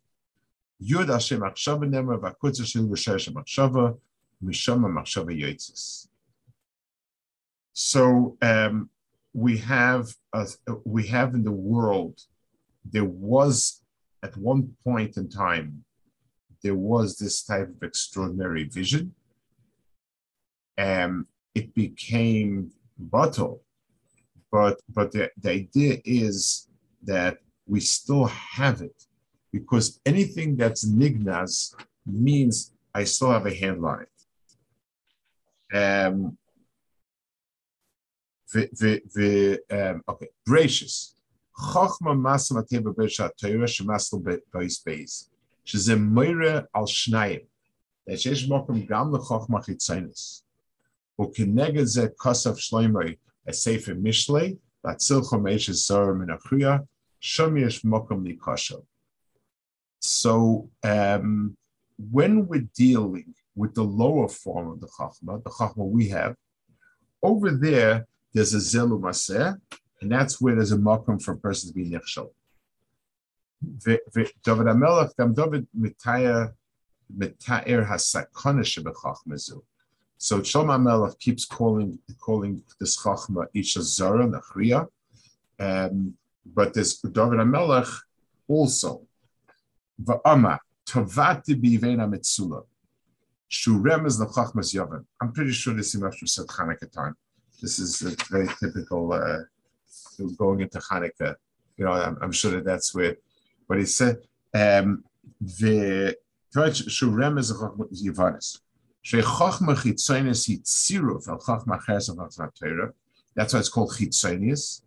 Yud 0.81 1.09
Hashem 1.09 1.41
Achshava 1.41 1.83
Nemer 1.83 2.19
v'akutz 2.19 2.59
Hashem 2.59 2.89
v'shesh 2.89 3.31
Achshava 3.33 3.97
mishama 4.43 4.91
Achshava 4.99 5.37
yotzis. 5.39 6.07
So 7.73 8.37
um, 8.41 8.89
we 9.33 9.57
have 9.59 10.13
a, 10.33 10.47
we 10.83 11.07
have 11.07 11.33
in 11.35 11.43
the 11.43 11.51
world 11.51 12.19
there 12.83 13.05
was 13.05 13.81
at 14.23 14.35
one 14.37 14.75
point 14.83 15.17
in 15.17 15.29
time 15.29 15.83
there 16.63 16.75
was 16.75 17.17
this 17.17 17.43
type 17.43 17.69
of 17.69 17.83
extraordinary 17.83 18.63
vision. 18.65 19.13
And 20.77 21.25
it 21.55 21.73
became 21.73 22.71
bottle 22.97 23.61
but 24.51 24.79
but 24.89 25.11
the, 25.11 25.29
the 25.41 25.51
idea 25.51 26.01
is 26.03 26.67
that 27.03 27.37
we 27.67 27.79
still 27.79 28.25
have 28.25 28.81
it 28.81 29.05
because 29.51 29.99
anything 30.05 30.55
that's 30.55 30.87
nignas 30.87 31.75
means 32.05 32.73
I 32.93 33.03
still 33.05 33.31
have 33.31 33.45
a 33.45 33.53
handle 33.53 33.87
on 33.87 34.01
it. 34.01 34.07
Um, 35.73 36.37
the, 38.53 38.69
the, 38.73 39.01
the, 39.69 39.91
um, 39.91 40.03
okay, 40.09 40.27
gracious. 40.45 41.15
Chochma 41.57 42.13
masma 42.15 42.67
teva 42.67 42.93
bersha 42.93 43.29
teira 43.41 43.63
shemasl 43.63 44.21
beis 44.53 44.83
beis. 44.85 45.29
Sheze 45.65 45.95
meire 45.97 46.65
al 46.75 46.85
shnayim. 46.85 47.45
Da 48.05 48.15
shesh 48.15 48.47
mokum 48.49 48.85
gam 48.87 49.11
the 49.11 49.19
lechochma 49.19 49.63
chitzenis. 49.65 50.41
O 51.17 51.27
keneged 51.27 51.85
ze 51.85 52.07
kasav 52.07 52.57
shloimoi 52.57 53.17
a 53.47 53.53
Sefer 53.53 53.95
Mishle, 53.95 54.57
Latzilchom 54.85 55.43
Eshes 55.51 55.89
Zorim 55.89 56.21
and 56.21 56.31
Achuya, 56.31 56.87
Shomish 57.21 57.83
Mokom 57.83 58.25
Nikosho. 58.25 58.83
So 59.99 60.69
um, 60.83 61.55
when 62.11 62.47
we're 62.47 62.67
dealing 62.75 63.35
with 63.55 63.75
the 63.75 63.83
lower 63.83 64.27
form 64.27 64.71
of 64.71 64.81
the 64.81 64.87
Chachma, 64.87 65.43
the 65.43 65.49
Chachma 65.49 65.87
we 65.87 66.09
have, 66.09 66.35
over 67.21 67.51
there, 67.51 68.07
there's 68.33 68.53
a 68.53 68.57
Zelu 68.57 68.99
Maseh, 68.99 69.59
and 70.01 70.11
that's 70.11 70.41
where 70.41 70.55
there's 70.55 70.71
a 70.71 70.77
Mokom 70.77 71.21
for 71.21 71.33
a 71.33 71.37
person 71.37 71.69
to 71.69 71.75
be 71.75 71.89
Nichshel. 71.89 72.31
David 73.77 74.31
HaMelech, 74.43 75.35
David 75.35 75.67
Mitayer, 75.77 76.53
Mitayer 77.15 77.87
HaSakonish 77.87 78.81
HaBechachmazu. 78.81 79.61
So 80.23 80.39
Shlomo 80.41 80.77
Amelech 80.77 81.17
keeps 81.17 81.45
calling 81.45 81.97
calling 82.19 82.61
this 82.79 82.95
chachma 83.01 83.47
isha 83.55 83.81
zara 83.81 84.27
nachriya, 84.27 84.87
um, 85.59 86.13
but 86.45 86.75
this 86.75 86.99
David 86.99 87.39
Amelech 87.39 87.91
also 88.47 89.01
va'ama 89.99 90.59
tovati 90.85 91.59
bivena 91.59 92.07
mitzula. 92.07 92.63
Shurem 93.49 94.05
is 94.05 94.19
the 94.19 94.27
chachmas 94.27 94.75
yavan. 94.75 95.03
I'm 95.19 95.31
pretty 95.31 95.53
sure 95.53 95.73
this 95.73 95.95
is 95.95 96.03
after 96.03 96.27
said 96.27 96.45
Hanukkah 96.45 96.91
time. 96.91 97.15
This 97.59 97.79
is 97.79 98.03
a 98.03 98.15
very 98.29 98.47
typical. 98.59 99.13
Uh, 99.13 99.39
going 100.37 100.61
into 100.61 100.77
Hanukkah. 100.77 101.35
You 101.77 101.85
know, 101.85 101.93
I'm, 101.93 102.17
I'm 102.21 102.31
sure 102.31 102.51
that 102.51 102.63
that's 102.63 102.93
where 102.93 103.15
what 103.65 103.79
he 103.79 103.85
said. 103.85 104.17
Um, 104.53 105.03
the 105.41 106.15
Shurem 106.55 107.39
is 107.39 107.49
a 107.49 107.55
Yivanis. 107.55 108.59
Al. 109.03 109.21
That's 113.35 113.53
why 113.53 113.59
it's 113.59 113.69
called 113.69 113.91
chitzonis. 113.91 114.81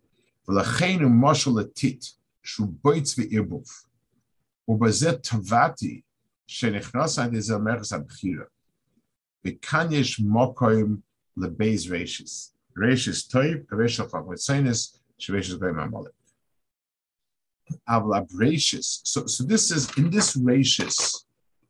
V'lachenu 0.47 1.09
moshel 1.09 1.55
letit 1.55 2.13
shu 2.41 2.67
boitz 2.67 3.15
v'irbuf. 3.17 3.85
Ubazet 4.69 5.21
tavati 5.21 6.03
shenichnas 6.47 7.17
ad 7.23 7.33
izel 7.33 7.61
merchas 7.61 7.91
abchira. 7.97 8.47
V'kan 9.45 9.91
yesh 9.91 10.19
mokoim 10.19 11.01
lebeis 11.37 11.89
reishis. 11.89 12.51
Reishis 12.77 13.27
toiv, 13.27 13.65
reishis 13.67 13.99
al 13.99 14.07
chachma 14.07 14.33
chitzonis, 14.33 14.99
Sheveshis 15.19 15.61
Amalek. 15.61 16.13
Avla. 17.89 18.25
So, 18.81 19.25
so 19.25 19.43
this 19.43 19.71
is 19.71 19.89
in 19.97 20.09
this 20.09 20.35
Rashis, 20.35 21.24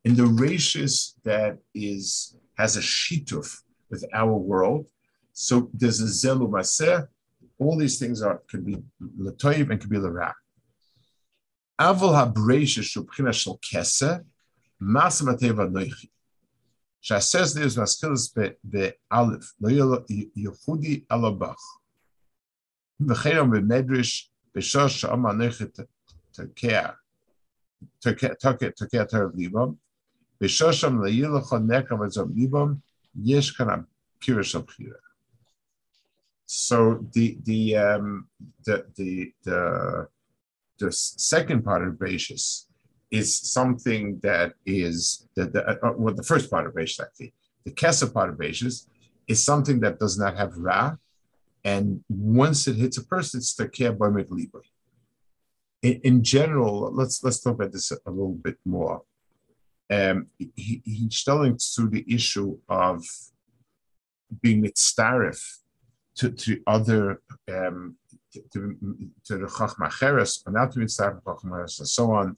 in 0.06 0.14
the 0.14 0.22
Rashis 0.22 1.14
that 1.24 1.58
is 1.74 2.36
has 2.56 2.76
a 2.76 2.80
shituf 2.80 3.48
with 3.90 4.04
our 4.14 4.36
world. 4.50 4.86
So 5.32 5.68
there's 5.74 6.00
a 6.00 6.04
Zelu 6.04 6.48
Maseh. 6.48 7.08
All 7.58 7.76
these 7.76 7.98
things 7.98 8.22
are 8.22 8.40
can 8.48 8.62
be 8.62 8.76
Latoiv 9.20 9.68
and 9.68 9.80
can 9.80 9.90
be 9.90 9.98
Lara. 9.98 10.32
Avol 11.80 12.14
HaBreishis 12.20 12.86
Shubchina 12.92 13.32
Shel 13.34 13.58
Kese, 13.58 14.24
Masa 14.80 15.22
Mateva 15.24 15.68
Noichi. 15.68 16.08
Shasez 17.02 17.56
there's 17.56 17.76
Maskilas 17.76 18.32
be 18.32 18.52
the 18.62 18.94
Aleph, 19.10 19.54
Lo 19.60 20.04
Yehudi 20.08 21.04
Alabach. 21.08 21.56
V'chenom 23.02 23.50
b'medrish 23.52 24.26
b'shosh 24.54 24.98
sha'om 25.00 25.24
anechet 25.30 25.84
tokea 26.32 26.94
tokea 28.00 29.04
terev 29.10 29.32
libam 29.34 29.76
b'shosham 30.40 30.98
le'yilochon 31.04 31.66
nekav 31.66 32.00
azom 32.06 32.34
libam 32.36 32.80
yesh 33.14 33.52
kana 33.52 33.86
pirish 34.20 34.54
So 36.46 37.06
the 37.12 37.38
the 37.44 37.76
um, 37.76 38.28
the 38.64 38.86
the 38.96 39.32
the 39.44 40.08
the 40.78 40.92
second 40.92 41.64
part 41.64 41.86
of 41.86 41.94
Beishis 41.94 42.66
is 43.10 43.28
something 43.40 44.20
that 44.22 44.52
is 44.66 45.26
that 45.36 45.52
the 45.52 45.62
uh, 45.66 45.92
well 45.96 46.14
the 46.14 46.22
first 46.22 46.50
part 46.50 46.66
of 46.66 46.74
Beishis 46.74 47.00
actually 47.00 47.32
the 47.64 47.72
Kesa 47.72 48.12
part 48.12 48.30
of 48.30 48.36
Beishis 48.36 48.86
is 49.26 49.44
something 49.44 49.80
that 49.80 49.98
does 49.98 50.18
not 50.18 50.36
have 50.36 50.56
Ra 50.56 50.96
and 51.66 52.04
once 52.08 52.68
it 52.68 52.76
hits 52.76 52.96
a 52.96 53.04
person, 53.04 53.38
it's 53.38 53.52
barmit 53.52 54.30
liba. 54.30 54.60
In, 55.82 56.00
in 56.04 56.22
general, 56.22 56.92
let's 56.94 57.24
let's 57.24 57.40
talk 57.40 57.54
about 57.54 57.72
this 57.72 57.90
a 57.90 57.98
little 58.08 58.38
bit 58.46 58.58
more. 58.64 59.02
Um, 59.90 60.26
he, 60.38 60.82
he's 60.84 61.22
telling 61.22 61.58
through 61.58 61.90
the 61.90 62.04
issue 62.08 62.58
of 62.68 63.04
being 64.42 64.62
mitzaref 64.62 65.40
to, 66.16 66.30
to 66.30 66.60
other 66.66 67.20
um, 67.48 67.96
to, 68.32 68.76
to, 69.24 69.38
the 69.38 69.46
chachma 69.46 69.90
cheres, 69.90 70.38
to 70.38 70.50
be 70.50 70.84
mitzaref 70.84 71.22
chachma 71.22 71.60
and 71.60 71.88
so 71.88 72.12
on. 72.12 72.36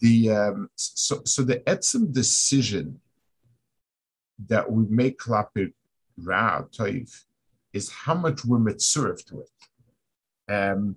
The 0.00 0.30
um, 0.30 0.70
so 0.74 1.22
so 1.24 1.42
the 1.42 1.58
etzim 1.58 2.12
decision 2.12 3.00
that 4.48 4.70
we 4.70 4.84
make 4.88 5.18
klapir 5.18 5.72
ra 6.16 6.62
toiv 6.62 7.24
is 7.72 7.90
how 7.90 8.14
much 8.14 8.44
we're 8.44 8.58
mitzurf 8.58 9.24
to 9.26 9.42
it. 9.42 10.52
Um, 10.52 10.96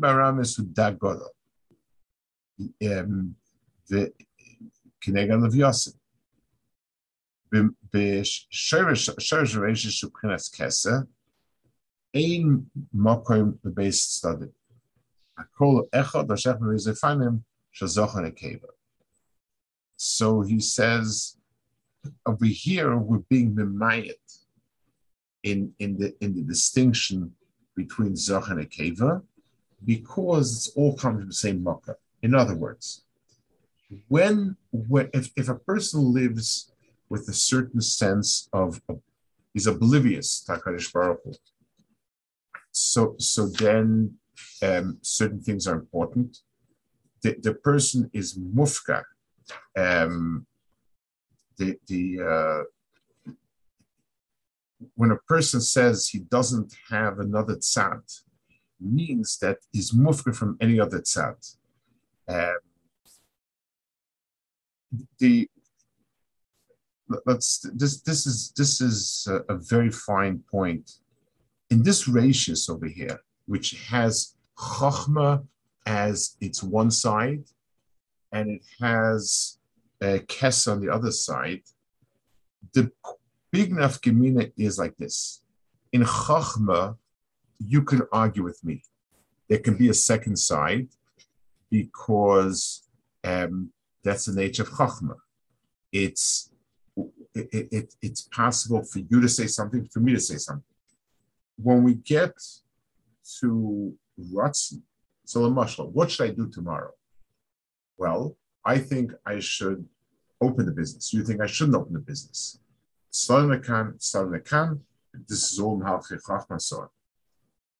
ברמז 0.00 0.58
הוא 0.58 0.66
דג 0.72 0.92
גודל. 0.98 1.24
וכנגד 3.90 5.34
לוויוסן. 5.44 5.90
בשרש 7.94 9.56
רשש 9.56 10.04
מבחינת 10.04 10.40
כסה, 10.52 10.90
אין 12.14 12.60
מקום 12.94 13.52
בבייס 13.64 14.20
צדדים. 14.20 14.48
הכל 15.38 15.82
אחד 15.92 16.30
השייך 16.30 16.56
מריזפנים 16.60 17.38
שזוכר 17.72 18.24
הקבע. 18.24 18.68
So 19.98 20.42
he 20.42 20.60
says, 20.60 21.36
over 22.26 22.44
here 22.44 22.96
we're 22.98 23.26
being 23.30 23.54
mimayet 23.54 24.26
in, 25.42 25.72
in, 25.78 25.96
the, 25.98 26.14
in 26.20 26.34
the 26.34 26.42
distinction 26.42 27.32
between 27.74 28.14
Zach 28.16 28.48
and 28.50 28.60
Akeva 28.60 29.22
because 29.83 30.55
it's 30.55 30.67
all 30.75 30.95
coming 30.95 31.21
from 31.21 31.29
the 31.29 31.35
same 31.35 31.63
Makkah. 31.63 31.95
In 32.21 32.35
other 32.35 32.55
words, 32.55 33.03
when, 34.07 34.57
when 34.71 35.09
if, 35.13 35.31
if 35.35 35.49
a 35.49 35.55
person 35.55 36.13
lives 36.13 36.71
with 37.09 37.27
a 37.27 37.33
certain 37.33 37.81
sense 37.81 38.47
of, 38.53 38.81
is 39.53 39.67
oblivious, 39.67 40.45
Takarish 40.47 40.93
Baruch 40.93 41.19
so 42.71 43.15
so 43.19 43.47
then 43.47 44.15
um, 44.63 44.97
certain 45.01 45.41
things 45.41 45.67
are 45.67 45.75
important. 45.75 46.37
The, 47.21 47.35
the 47.41 47.53
person 47.53 48.09
is 48.13 48.37
mufka. 48.37 49.03
Um, 49.77 50.45
the 51.57 51.77
the 51.87 52.21
uh, 52.21 53.33
when 54.95 55.11
a 55.11 55.17
person 55.27 55.61
says 55.61 56.07
he 56.07 56.19
doesn't 56.19 56.73
have 56.89 57.19
another 57.19 57.55
tzad, 57.57 58.01
means 58.81 59.37
that 59.39 59.57
is 59.73 59.91
mufka 59.91 60.35
from 60.35 60.57
any 60.59 60.79
other 60.79 60.99
tzad. 61.01 61.55
Um, 62.27 62.57
the 65.19 65.49
let's 67.25 67.59
this 67.73 68.01
this 68.01 68.25
is 68.25 68.53
this 68.57 68.81
is 68.81 69.27
a, 69.29 69.53
a 69.53 69.57
very 69.57 69.89
fine 69.89 70.43
point 70.49 70.91
in 71.69 71.83
this 71.83 72.07
ratius 72.07 72.69
over 72.69 72.87
here, 72.87 73.19
which 73.45 73.85
has 73.89 74.35
chachma 74.57 75.45
as 75.85 76.35
its 76.41 76.61
one 76.61 76.91
side, 76.91 77.43
and 78.31 78.49
it 78.49 78.63
has 78.79 79.57
a 80.01 80.19
kes 80.19 80.71
on 80.71 80.81
the 80.81 80.89
other 80.89 81.11
side. 81.11 81.61
The 82.73 82.91
big 83.51 83.71
nafkamina 83.71 84.51
is 84.57 84.77
like 84.77 84.95
this. 84.97 85.43
In 85.91 86.03
chachma, 86.03 86.97
you 87.67 87.83
can 87.83 88.01
argue 88.11 88.43
with 88.43 88.63
me. 88.63 88.83
There 89.49 89.59
can 89.59 89.75
be 89.75 89.89
a 89.89 89.93
second 89.93 90.37
side 90.37 90.87
because 91.69 92.87
um, 93.23 93.71
that's 94.03 94.25
the 94.25 94.33
nature 94.33 94.63
of 94.63 94.69
chachma. 94.69 95.15
It's 95.91 96.51
it, 97.33 97.67
it, 97.71 97.95
it's 98.01 98.21
possible 98.23 98.83
for 98.83 98.99
you 98.99 99.21
to 99.21 99.29
say 99.29 99.47
something, 99.47 99.85
for 99.85 99.99
me 99.99 100.13
to 100.13 100.19
say 100.19 100.37
something. 100.37 100.63
When 101.57 101.83
we 101.83 101.95
get 101.95 102.33
to 103.39 103.93
Ratzin, 104.33 104.81
so 105.25 105.41
Lamashal, 105.41 105.91
what 105.91 106.11
should 106.11 106.29
I 106.29 106.33
do 106.33 106.49
tomorrow? 106.49 106.91
Well, 107.97 108.35
I 108.65 108.79
think 108.79 109.13
I 109.25 109.39
should 109.39 109.85
open 110.41 110.65
the 110.65 110.71
business. 110.71 111.13
You 111.13 111.23
think 111.23 111.39
I 111.39 111.45
shouldn't 111.45 111.77
open 111.77 111.93
the 111.93 111.99
business. 111.99 112.59
Salmakan, 113.11 113.99
Salmakan, 113.99 114.79
this 115.27 115.51
is 115.53 115.59
all 115.59 115.79
Chachma 115.79 116.59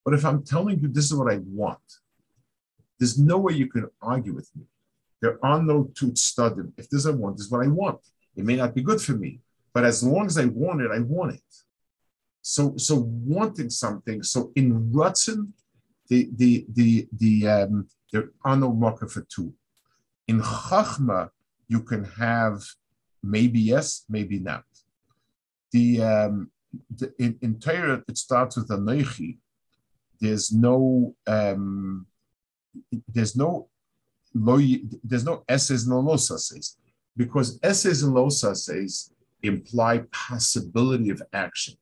But 0.03 0.13
if 0.13 0.25
I'm 0.25 0.43
telling 0.43 0.79
you 0.79 0.87
this 0.87 1.05
is 1.05 1.15
what 1.15 1.31
I 1.31 1.37
want, 1.45 1.79
there's 2.99 3.17
no 3.17 3.37
way 3.37 3.53
you 3.53 3.67
can 3.67 3.87
argue 4.01 4.33
with 4.33 4.49
me. 4.55 4.63
There 5.21 5.43
are 5.43 5.61
no 5.61 5.91
two 5.95 6.11
studim. 6.11 6.71
If 6.77 6.89
this 6.89 7.05
I 7.05 7.11
want, 7.11 7.37
this 7.37 7.45
is 7.47 7.51
what 7.51 7.63
I 7.63 7.67
want. 7.67 7.99
It 8.35 8.45
may 8.45 8.55
not 8.55 8.73
be 8.73 8.81
good 8.81 9.01
for 9.01 9.13
me, 9.13 9.39
but 9.73 9.85
as 9.85 10.03
long 10.03 10.25
as 10.25 10.37
I 10.37 10.45
want 10.45 10.81
it, 10.81 10.91
I 10.91 10.99
want 10.99 11.35
it. 11.35 11.51
So, 12.41 12.75
so 12.77 13.07
wanting 13.25 13.69
something. 13.69 14.23
So 14.23 14.51
in 14.55 14.91
Rutzen, 14.91 15.49
the 16.09 16.29
the 16.35 16.65
the 16.73 17.07
the 17.17 17.47
um, 17.47 17.87
there 18.11 18.31
are 18.43 18.57
no 18.57 18.73
marker 18.73 19.07
for 19.07 19.21
two. 19.21 19.53
In 20.27 20.41
Chachma, 20.41 21.29
you 21.67 21.81
can 21.81 22.03
have 22.03 22.63
maybe 23.23 23.59
yes, 23.59 24.03
maybe 24.09 24.39
not. 24.39 24.65
The, 25.71 26.01
um, 26.01 26.51
the 26.89 27.13
in, 27.19 27.37
in 27.41 27.59
Torah 27.59 28.03
it 28.07 28.17
starts 28.17 28.57
with 28.57 28.69
a 28.71 28.77
neichi. 28.77 29.37
There's 30.21 30.53
no 30.53 31.15
um, 31.27 32.05
there's 33.07 33.35
no 33.35 33.67
there's 34.33 35.25
no 35.25 35.43
s's 35.49 35.87
no 35.87 36.01
losas 36.01 36.77
because 37.17 37.59
S's 37.63 38.03
and 38.03 38.15
losas 38.15 39.11
imply 39.43 40.03
possibility 40.11 41.09
of 41.09 41.21
action. 41.33 41.75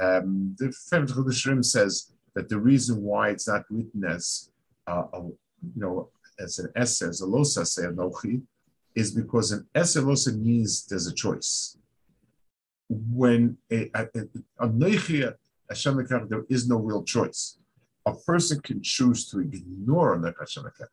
Um, 0.00 0.54
the 0.58 0.66
Femach 0.66 1.12
Shrim 1.30 1.64
says 1.64 2.12
that 2.34 2.48
the 2.48 2.58
reason 2.58 3.02
why 3.02 3.30
it's 3.30 3.48
not 3.48 3.64
written 3.70 4.04
as 4.04 4.50
uh, 4.86 5.04
a, 5.12 5.20
you 5.20 5.36
know 5.74 6.10
as 6.38 6.58
an 6.58 6.70
S 6.76 7.02
as 7.02 7.20
a 7.22 7.26
losas 7.26 7.78
anochi 7.78 8.42
is 8.94 9.10
because 9.10 9.52
an 9.52 9.66
S 9.74 9.96
losa 9.96 10.38
means 10.38 10.86
there's 10.86 11.06
a 11.06 11.14
choice. 11.14 11.78
When 12.88 13.58
a, 13.70 13.90
a, 13.94 14.06
a, 14.14 14.66
a 14.66 14.68
Hashem 15.68 16.06
there 16.28 16.44
is 16.48 16.68
no 16.68 16.76
real 16.76 17.02
choice. 17.02 17.58
A 18.06 18.14
person 18.14 18.60
can 18.60 18.82
choose 18.82 19.28
to 19.30 19.40
ignore 19.40 20.16
Hashem 20.38 20.64
A 20.66 20.86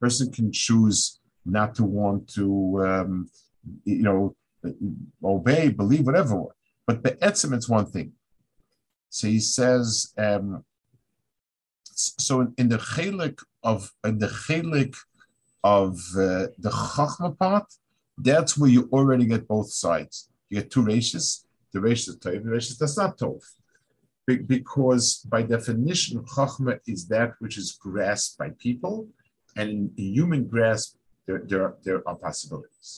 person 0.00 0.30
can 0.30 0.52
choose 0.52 1.20
not 1.44 1.74
to 1.76 1.84
want 1.84 2.28
to, 2.34 2.86
um, 2.86 3.30
you 3.84 4.02
know, 4.02 4.36
obey, 5.24 5.70
believe, 5.70 6.04
whatever. 6.06 6.44
But 6.86 7.02
the 7.02 7.12
etzim, 7.12 7.54
it's 7.54 7.68
one 7.68 7.86
thing. 7.86 8.12
So 9.08 9.26
he 9.26 9.40
says, 9.40 10.12
um, 10.18 10.64
so 11.84 12.40
in, 12.42 12.54
in, 12.58 12.68
the 12.68 12.78
chelik 12.78 13.42
of 13.62 13.90
in 14.04 14.18
the 14.18 14.28
chelik 14.28 14.96
of 15.64 15.94
uh, 16.14 16.48
the 16.58 16.70
chachma 16.70 17.36
part, 17.38 17.66
that's 18.16 18.56
where 18.56 18.70
you 18.70 18.88
already 18.92 19.26
get 19.26 19.48
both 19.48 19.70
sides. 19.72 20.28
You 20.48 20.60
get 20.60 20.70
two 20.70 20.82
ratios. 20.82 21.44
The 21.72 21.80
ratio 21.80 22.14
is 22.14 22.18
tov, 22.18 22.42
the 22.42 22.50
ratio 22.50 22.76
that's 22.78 22.98
not 22.98 23.18
tov. 23.18 23.40
Be- 24.30 24.46
because 24.56 25.06
by 25.34 25.42
definition, 25.42 26.22
chachma 26.34 26.78
is 26.86 27.00
that 27.08 27.30
which 27.40 27.56
is 27.62 27.68
grasped 27.72 28.38
by 28.38 28.50
people, 28.66 28.96
and 29.56 29.68
in, 29.70 30.14
human 30.18 30.42
grasp, 30.46 30.88
there, 31.26 31.42
there, 31.50 31.74
there 31.84 32.00
are 32.08 32.16
possibilities. 32.26 32.90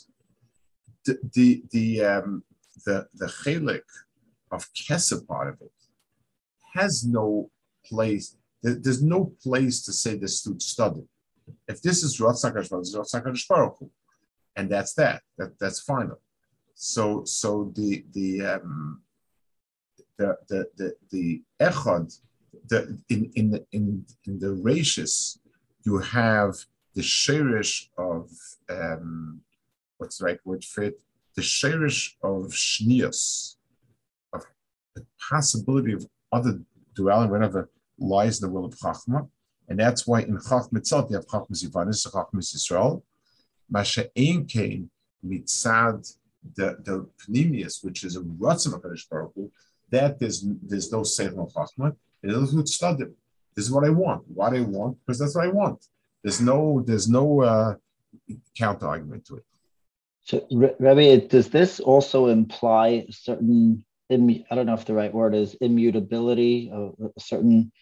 The 1.06 1.14
the 1.36 1.48
the 1.74 1.86
um, 2.12 2.44
the, 2.86 2.96
the 3.20 3.28
chelik 3.40 3.88
of 4.50 4.60
kesa 4.74 5.26
part 5.26 5.48
of 5.52 5.56
it 5.68 5.78
has 6.74 6.92
no 7.04 7.50
place. 7.88 8.26
There, 8.62 8.76
there's 8.82 9.02
no 9.02 9.20
place 9.42 9.76
to 9.86 9.92
say 10.02 10.12
this 10.16 10.38
stood 10.40 10.60
studied. 10.60 11.08
If 11.66 11.80
this 11.82 11.98
is 12.02 12.20
Ratzak 12.20 12.54
and 14.56 14.70
that's 14.70 14.94
that. 14.94 15.22
That 15.38 15.58
that's 15.58 15.80
final. 15.80 16.20
So 16.74 17.24
so 17.24 17.72
the 17.74 18.04
the 18.12 18.28
um, 18.54 19.02
the 20.22 20.30
the 20.50 20.60
the, 20.78 20.88
the 21.12 21.42
echad 21.60 22.06
the 22.70 22.78
in 23.08 23.30
in 23.34 23.50
the 23.52 23.60
in, 23.72 24.04
in 24.26 24.38
the 24.38 24.52
ratius 24.68 25.38
you 25.84 25.98
have 25.98 26.54
the 26.94 27.02
shirish 27.02 27.88
of 27.98 28.30
um, 28.68 29.40
what's 29.98 30.18
the 30.18 30.26
right 30.26 30.40
word 30.44 30.64
for 30.64 30.82
it? 30.84 31.00
The 31.36 31.42
shirish 31.42 32.12
of 32.22 32.52
shnius, 32.52 33.56
of 34.32 34.42
the 34.94 35.04
possibility 35.30 35.92
of 35.92 36.06
other 36.30 36.60
duality, 36.94 37.30
whatever 37.30 37.70
lies 37.98 38.40
in 38.40 38.48
the 38.48 38.52
will 38.52 38.66
of 38.66 38.74
Chachma. 38.74 39.28
And 39.68 39.78
that's 39.78 40.06
why 40.06 40.20
in 40.20 40.36
Chachma 40.38 40.78
itself 40.78 41.06
you 41.08 41.16
have 41.16 41.26
Chachma 41.26 41.52
Zivanis, 41.52 42.06
Chachma 42.06 42.40
Yisrael. 42.40 43.02
Masha 43.70 44.04
Ein 44.18 44.90
mitzad 45.26 46.14
the 46.56 46.76
the 46.82 47.08
pneumius, 47.28 47.84
which 47.84 48.04
is 48.04 48.16
a 48.16 48.20
ratzon 48.20 48.74
of 48.74 48.82
Baruch 48.82 49.32
Hu, 49.34 49.50
that 49.92 50.18
there's 50.18 50.44
there's 50.62 50.90
no 50.90 51.00
Seichel 51.02 51.52
Chachma. 51.54 51.94
It 52.22 52.30
is 52.30 52.74
study. 52.74 53.04
This 53.54 53.66
is 53.66 53.70
what 53.70 53.84
I 53.84 53.90
want. 53.90 54.22
What 54.28 54.54
I 54.54 54.60
want, 54.60 54.98
because 55.00 55.18
that's 55.18 55.36
what 55.36 55.44
I 55.44 55.48
want. 55.48 55.84
There's 56.22 56.40
no 56.40 56.82
there's 56.86 57.08
no 57.08 57.42
uh, 57.42 57.74
counter 58.58 58.88
argument 58.88 59.26
to 59.26 59.36
it. 59.36 59.44
So, 60.24 60.46
Rabbi, 60.78 61.16
does 61.26 61.50
this 61.50 61.80
also 61.80 62.28
imply 62.28 63.06
certain 63.10 63.84
I 64.10 64.54
don't 64.54 64.66
know 64.66 64.74
if 64.74 64.84
the 64.84 64.94
right 64.94 65.12
word 65.12 65.34
is 65.34 65.54
immutability, 65.54 66.70
a, 66.70 66.90
certain 67.18 67.72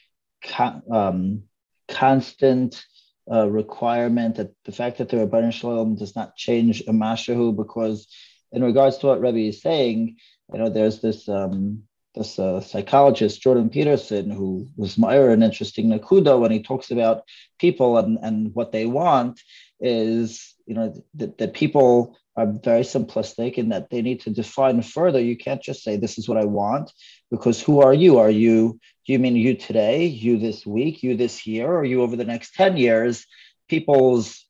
um, 0.88 1.42
constant 1.88 2.84
uh, 3.30 3.48
requirement 3.48 4.36
that 4.36 4.52
the 4.64 4.72
fact 4.72 4.98
that 4.98 5.08
the 5.08 5.16
Rabban 5.16 5.52
Shalom 5.52 5.96
does 5.96 6.14
not 6.14 6.36
change 6.36 6.82
a 6.82 6.92
mashahu 6.92 7.56
because 7.56 8.06
in 8.52 8.62
regards 8.62 8.98
to 8.98 9.08
what 9.08 9.20
Rabbi 9.20 9.48
is 9.48 9.60
saying, 9.60 10.16
you 10.52 10.58
know, 10.58 10.68
there's 10.68 11.00
this 11.00 11.28
um, 11.28 11.82
this 12.14 12.38
uh, 12.38 12.60
psychologist 12.60 13.40
Jordan 13.40 13.70
Peterson, 13.70 14.30
who 14.30 14.68
was 14.76 14.98
Meyer 14.98 15.30
an 15.30 15.42
interesting 15.42 15.88
nakuda 15.88 16.38
when 16.38 16.50
he 16.50 16.62
talks 16.62 16.90
about 16.90 17.22
people 17.58 17.98
and, 17.98 18.18
and 18.22 18.54
what 18.54 18.72
they 18.72 18.86
want, 18.86 19.40
is 19.80 20.54
you 20.66 20.74
know 20.74 20.92
that, 21.14 21.38
that 21.38 21.54
people 21.54 22.16
are 22.36 22.46
very 22.46 22.82
simplistic 22.82 23.58
and 23.58 23.72
that 23.72 23.90
they 23.90 24.02
need 24.02 24.20
to 24.20 24.30
define 24.30 24.82
further. 24.82 25.20
You 25.20 25.36
can't 25.36 25.62
just 25.62 25.82
say 25.82 25.96
this 25.96 26.18
is 26.18 26.28
what 26.28 26.38
I 26.38 26.44
want, 26.44 26.92
because 27.30 27.60
who 27.60 27.80
are 27.80 27.94
you? 27.94 28.18
Are 28.18 28.30
you 28.30 28.80
do 29.06 29.12
you 29.12 29.18
mean 29.18 29.36
you 29.36 29.54
today, 29.54 30.06
you 30.06 30.38
this 30.38 30.66
week, 30.66 31.02
you 31.02 31.16
this 31.16 31.46
year, 31.46 31.72
or 31.72 31.84
you 31.84 32.02
over 32.02 32.16
the 32.16 32.24
next 32.24 32.54
ten 32.54 32.76
years? 32.76 33.26
People's 33.68 34.46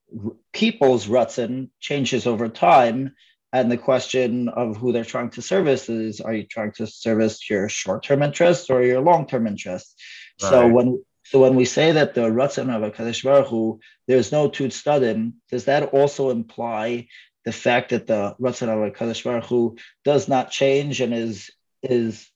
people's 0.53 1.07
rutzen 1.07 1.69
changes 1.79 2.27
over 2.27 2.49
time 2.49 3.15
and 3.53 3.71
the 3.71 3.77
question 3.77 4.49
of 4.49 4.77
who 4.77 4.93
they're 4.93 5.05
trying 5.05 5.31
to 5.31 5.43
service 5.43 5.89
is 5.89 6.21
are 6.21 6.35
you 6.35 6.45
trying 6.45 6.73
to 6.73 6.87
service 6.87 7.49
your 7.51 7.69
short-term 7.69 8.23
interests 8.23 8.71
or 8.71 8.83
your 8.83 9.01
long-term 9.01 9.47
interests 9.47 9.95
right. 10.43 10.51
so 10.51 10.69
when 10.69 11.03
so 11.31 11.39
when 11.39 11.55
we 11.55 11.65
say 11.65 11.93
that 11.93 12.15
the 12.15 12.23
Ratzon 12.23 12.75
of 12.75 12.93
Kadesh 12.93 13.23
Baruch 13.23 13.47
Hu, 13.47 13.79
there's 14.09 14.33
no 14.33 14.49
Tut 14.49 14.73
Stadim, 14.73 15.35
does 15.49 15.67
that 15.67 15.95
also 15.95 16.31
imply 16.31 17.07
the 17.45 17.53
fact 17.53 17.91
that 17.91 18.09
the 18.09 18.35
Ratzon 18.41 18.69
of 18.69 18.95
Kadesh 18.95 19.23
Baruch 19.23 19.45
Hu 19.45 19.77
does 20.05 20.27
not 20.27 20.51
change 20.51 21.01
and 21.01 21.15
is 21.15 21.53
is 21.85 22.29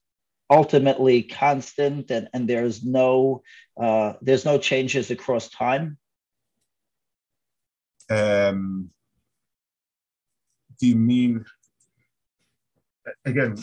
ultimately 0.49 1.23
constant 1.23 2.09
and, 2.09 2.29
and 2.33 2.47
there's 2.47 2.85
no 2.85 3.43
uh, 3.75 4.13
there's 4.21 4.45
no 4.45 4.57
changes 4.57 5.11
across 5.11 5.49
time? 5.49 5.97
Um, 8.09 8.91
do 10.79 10.87
you 10.87 10.95
mean 10.95 11.45
again 13.25 13.55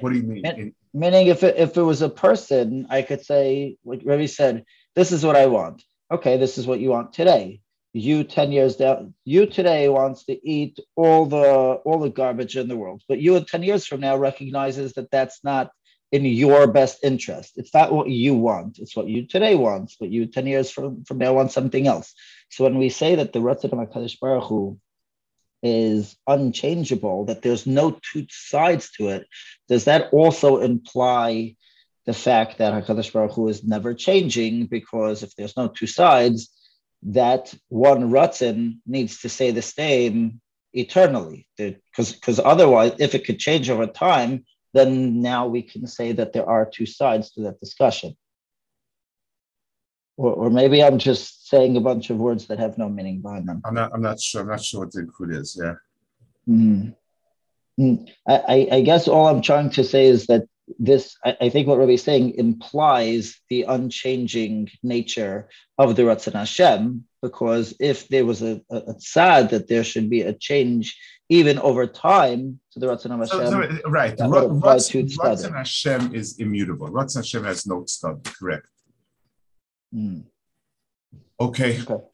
what 0.00 0.12
do 0.12 0.18
you 0.18 0.22
mean 0.22 0.74
meaning 0.92 1.26
if 1.28 1.42
it, 1.42 1.56
if 1.56 1.76
it 1.76 1.82
was 1.82 2.02
a 2.02 2.08
person 2.08 2.86
i 2.90 3.02
could 3.02 3.24
say 3.24 3.76
like 3.84 4.02
Ravi 4.04 4.26
said 4.26 4.64
this 4.94 5.12
is 5.12 5.24
what 5.24 5.36
i 5.36 5.46
want 5.46 5.82
okay 6.10 6.36
this 6.36 6.58
is 6.58 6.66
what 6.66 6.80
you 6.80 6.90
want 6.90 7.12
today 7.12 7.60
you 7.94 8.24
10 8.24 8.52
years 8.52 8.76
down 8.76 9.14
you 9.24 9.46
today 9.46 9.88
wants 9.88 10.24
to 10.24 10.48
eat 10.48 10.78
all 10.96 11.26
the 11.26 11.44
all 11.44 11.98
the 11.98 12.10
garbage 12.10 12.56
in 12.56 12.68
the 12.68 12.76
world 12.76 13.02
but 13.08 13.20
you 13.20 13.38
10 13.40 13.62
years 13.62 13.86
from 13.86 14.00
now 14.00 14.16
recognizes 14.16 14.94
that 14.94 15.10
that's 15.10 15.42
not 15.44 15.70
in 16.12 16.26
your 16.26 16.66
best 16.66 16.98
interest. 17.02 17.54
It's 17.56 17.72
not 17.72 17.90
what 17.90 18.08
you 18.08 18.34
want. 18.34 18.78
It's 18.78 18.94
what 18.94 19.08
you 19.08 19.26
today 19.26 19.54
want. 19.54 19.94
but 19.98 20.10
you 20.10 20.26
10 20.26 20.46
years 20.46 20.70
from, 20.70 21.04
from 21.04 21.18
now 21.18 21.32
want 21.32 21.52
something 21.52 21.86
else. 21.86 22.14
So 22.50 22.64
when 22.64 22.76
we 22.76 22.90
say 22.90 23.14
that 23.14 23.32
the 23.32 23.40
Ratzon 23.40 23.72
HaKadosh 23.72 24.20
Baruch 24.20 24.44
Hu 24.44 24.78
is 25.62 26.16
unchangeable, 26.26 27.26
that 27.26 27.42
there's 27.42 27.66
no 27.66 27.98
two 28.12 28.26
sides 28.30 28.90
to 28.92 29.08
it, 29.08 29.26
does 29.68 29.84
that 29.84 30.12
also 30.12 30.58
imply 30.58 31.56
the 32.04 32.12
fact 32.12 32.58
that 32.58 32.84
HaKadosh 32.84 33.12
Baruch 33.12 33.32
Hu 33.32 33.48
is 33.48 33.62
never 33.62 33.94
changing? 33.94 34.66
Because 34.66 35.22
if 35.22 35.34
there's 35.36 35.56
no 35.56 35.68
two 35.68 35.86
sides, 35.86 36.50
that 37.04 37.54
one 37.68 38.10
Ratzon 38.10 38.78
needs 38.86 39.20
to 39.20 39.28
say 39.28 39.50
the 39.50 39.62
same 39.62 40.40
eternally. 40.72 41.46
Because 41.56 42.40
otherwise, 42.40 42.92
if 42.98 43.14
it 43.14 43.24
could 43.24 43.38
change 43.38 43.70
over 43.70 43.86
time, 43.86 44.44
then 44.74 45.20
now 45.20 45.46
we 45.46 45.62
can 45.62 45.86
say 45.86 46.12
that 46.12 46.32
there 46.32 46.48
are 46.48 46.64
two 46.64 46.86
sides 46.86 47.30
to 47.32 47.42
that 47.42 47.60
discussion. 47.60 48.16
Or, 50.16 50.32
or 50.32 50.50
maybe 50.50 50.82
I'm 50.82 50.98
just 50.98 51.48
saying 51.48 51.76
a 51.76 51.80
bunch 51.80 52.10
of 52.10 52.18
words 52.18 52.46
that 52.46 52.58
have 52.58 52.78
no 52.78 52.88
meaning 52.88 53.20
behind 53.20 53.48
them. 53.48 53.62
I'm 53.64 53.74
not. 53.74 53.92
I'm 53.94 54.02
not 54.02 54.20
sure. 54.20 54.42
I'm 54.42 54.48
not 54.48 54.62
sure 54.62 54.80
what 54.80 54.92
the 54.92 55.00
include 55.00 55.36
is. 55.36 55.58
Yeah. 55.60 55.74
Mm. 56.48 56.94
Mm. 57.80 58.08
I, 58.28 58.68
I, 58.70 58.80
guess 58.82 59.08
all 59.08 59.26
I'm 59.26 59.40
trying 59.40 59.70
to 59.70 59.84
say 59.84 60.06
is 60.06 60.26
that 60.26 60.44
this, 60.78 61.16
I, 61.24 61.36
I 61.42 61.48
think 61.48 61.66
what 61.66 61.78
Rabbi 61.78 61.92
is 61.92 62.02
saying 62.02 62.34
implies 62.34 63.40
the 63.48 63.62
unchanging 63.62 64.70
nature 64.82 65.48
of 65.78 65.96
the 65.96 66.02
Ratzon 66.02 66.34
Hashem, 66.34 67.04
because 67.22 67.74
if 67.80 68.08
there 68.08 68.26
was 68.26 68.42
a, 68.42 68.60
a, 68.70 68.76
a 68.76 68.94
tzad 68.94 69.50
that 69.50 69.68
there 69.68 69.84
should 69.84 70.10
be 70.10 70.22
a 70.22 70.32
change 70.32 70.98
even 71.28 71.58
over 71.58 71.86
time 71.86 72.60
to 72.72 72.78
the 72.78 72.86
Ratzon 72.86 73.18
Hashem. 73.18 73.28
So, 73.28 73.50
so, 73.50 73.90
right. 73.90 74.16
Ratzon 74.16 75.56
Hashem 75.56 76.14
is 76.14 76.38
immutable. 76.38 76.88
Ratzon 76.88 77.16
Hashem 77.16 77.44
has 77.44 77.66
no 77.66 77.84
stud, 77.86 78.22
correct. 78.24 78.66
Mm. 79.94 80.24
Okay. 81.40 81.80
okay. 81.82 82.11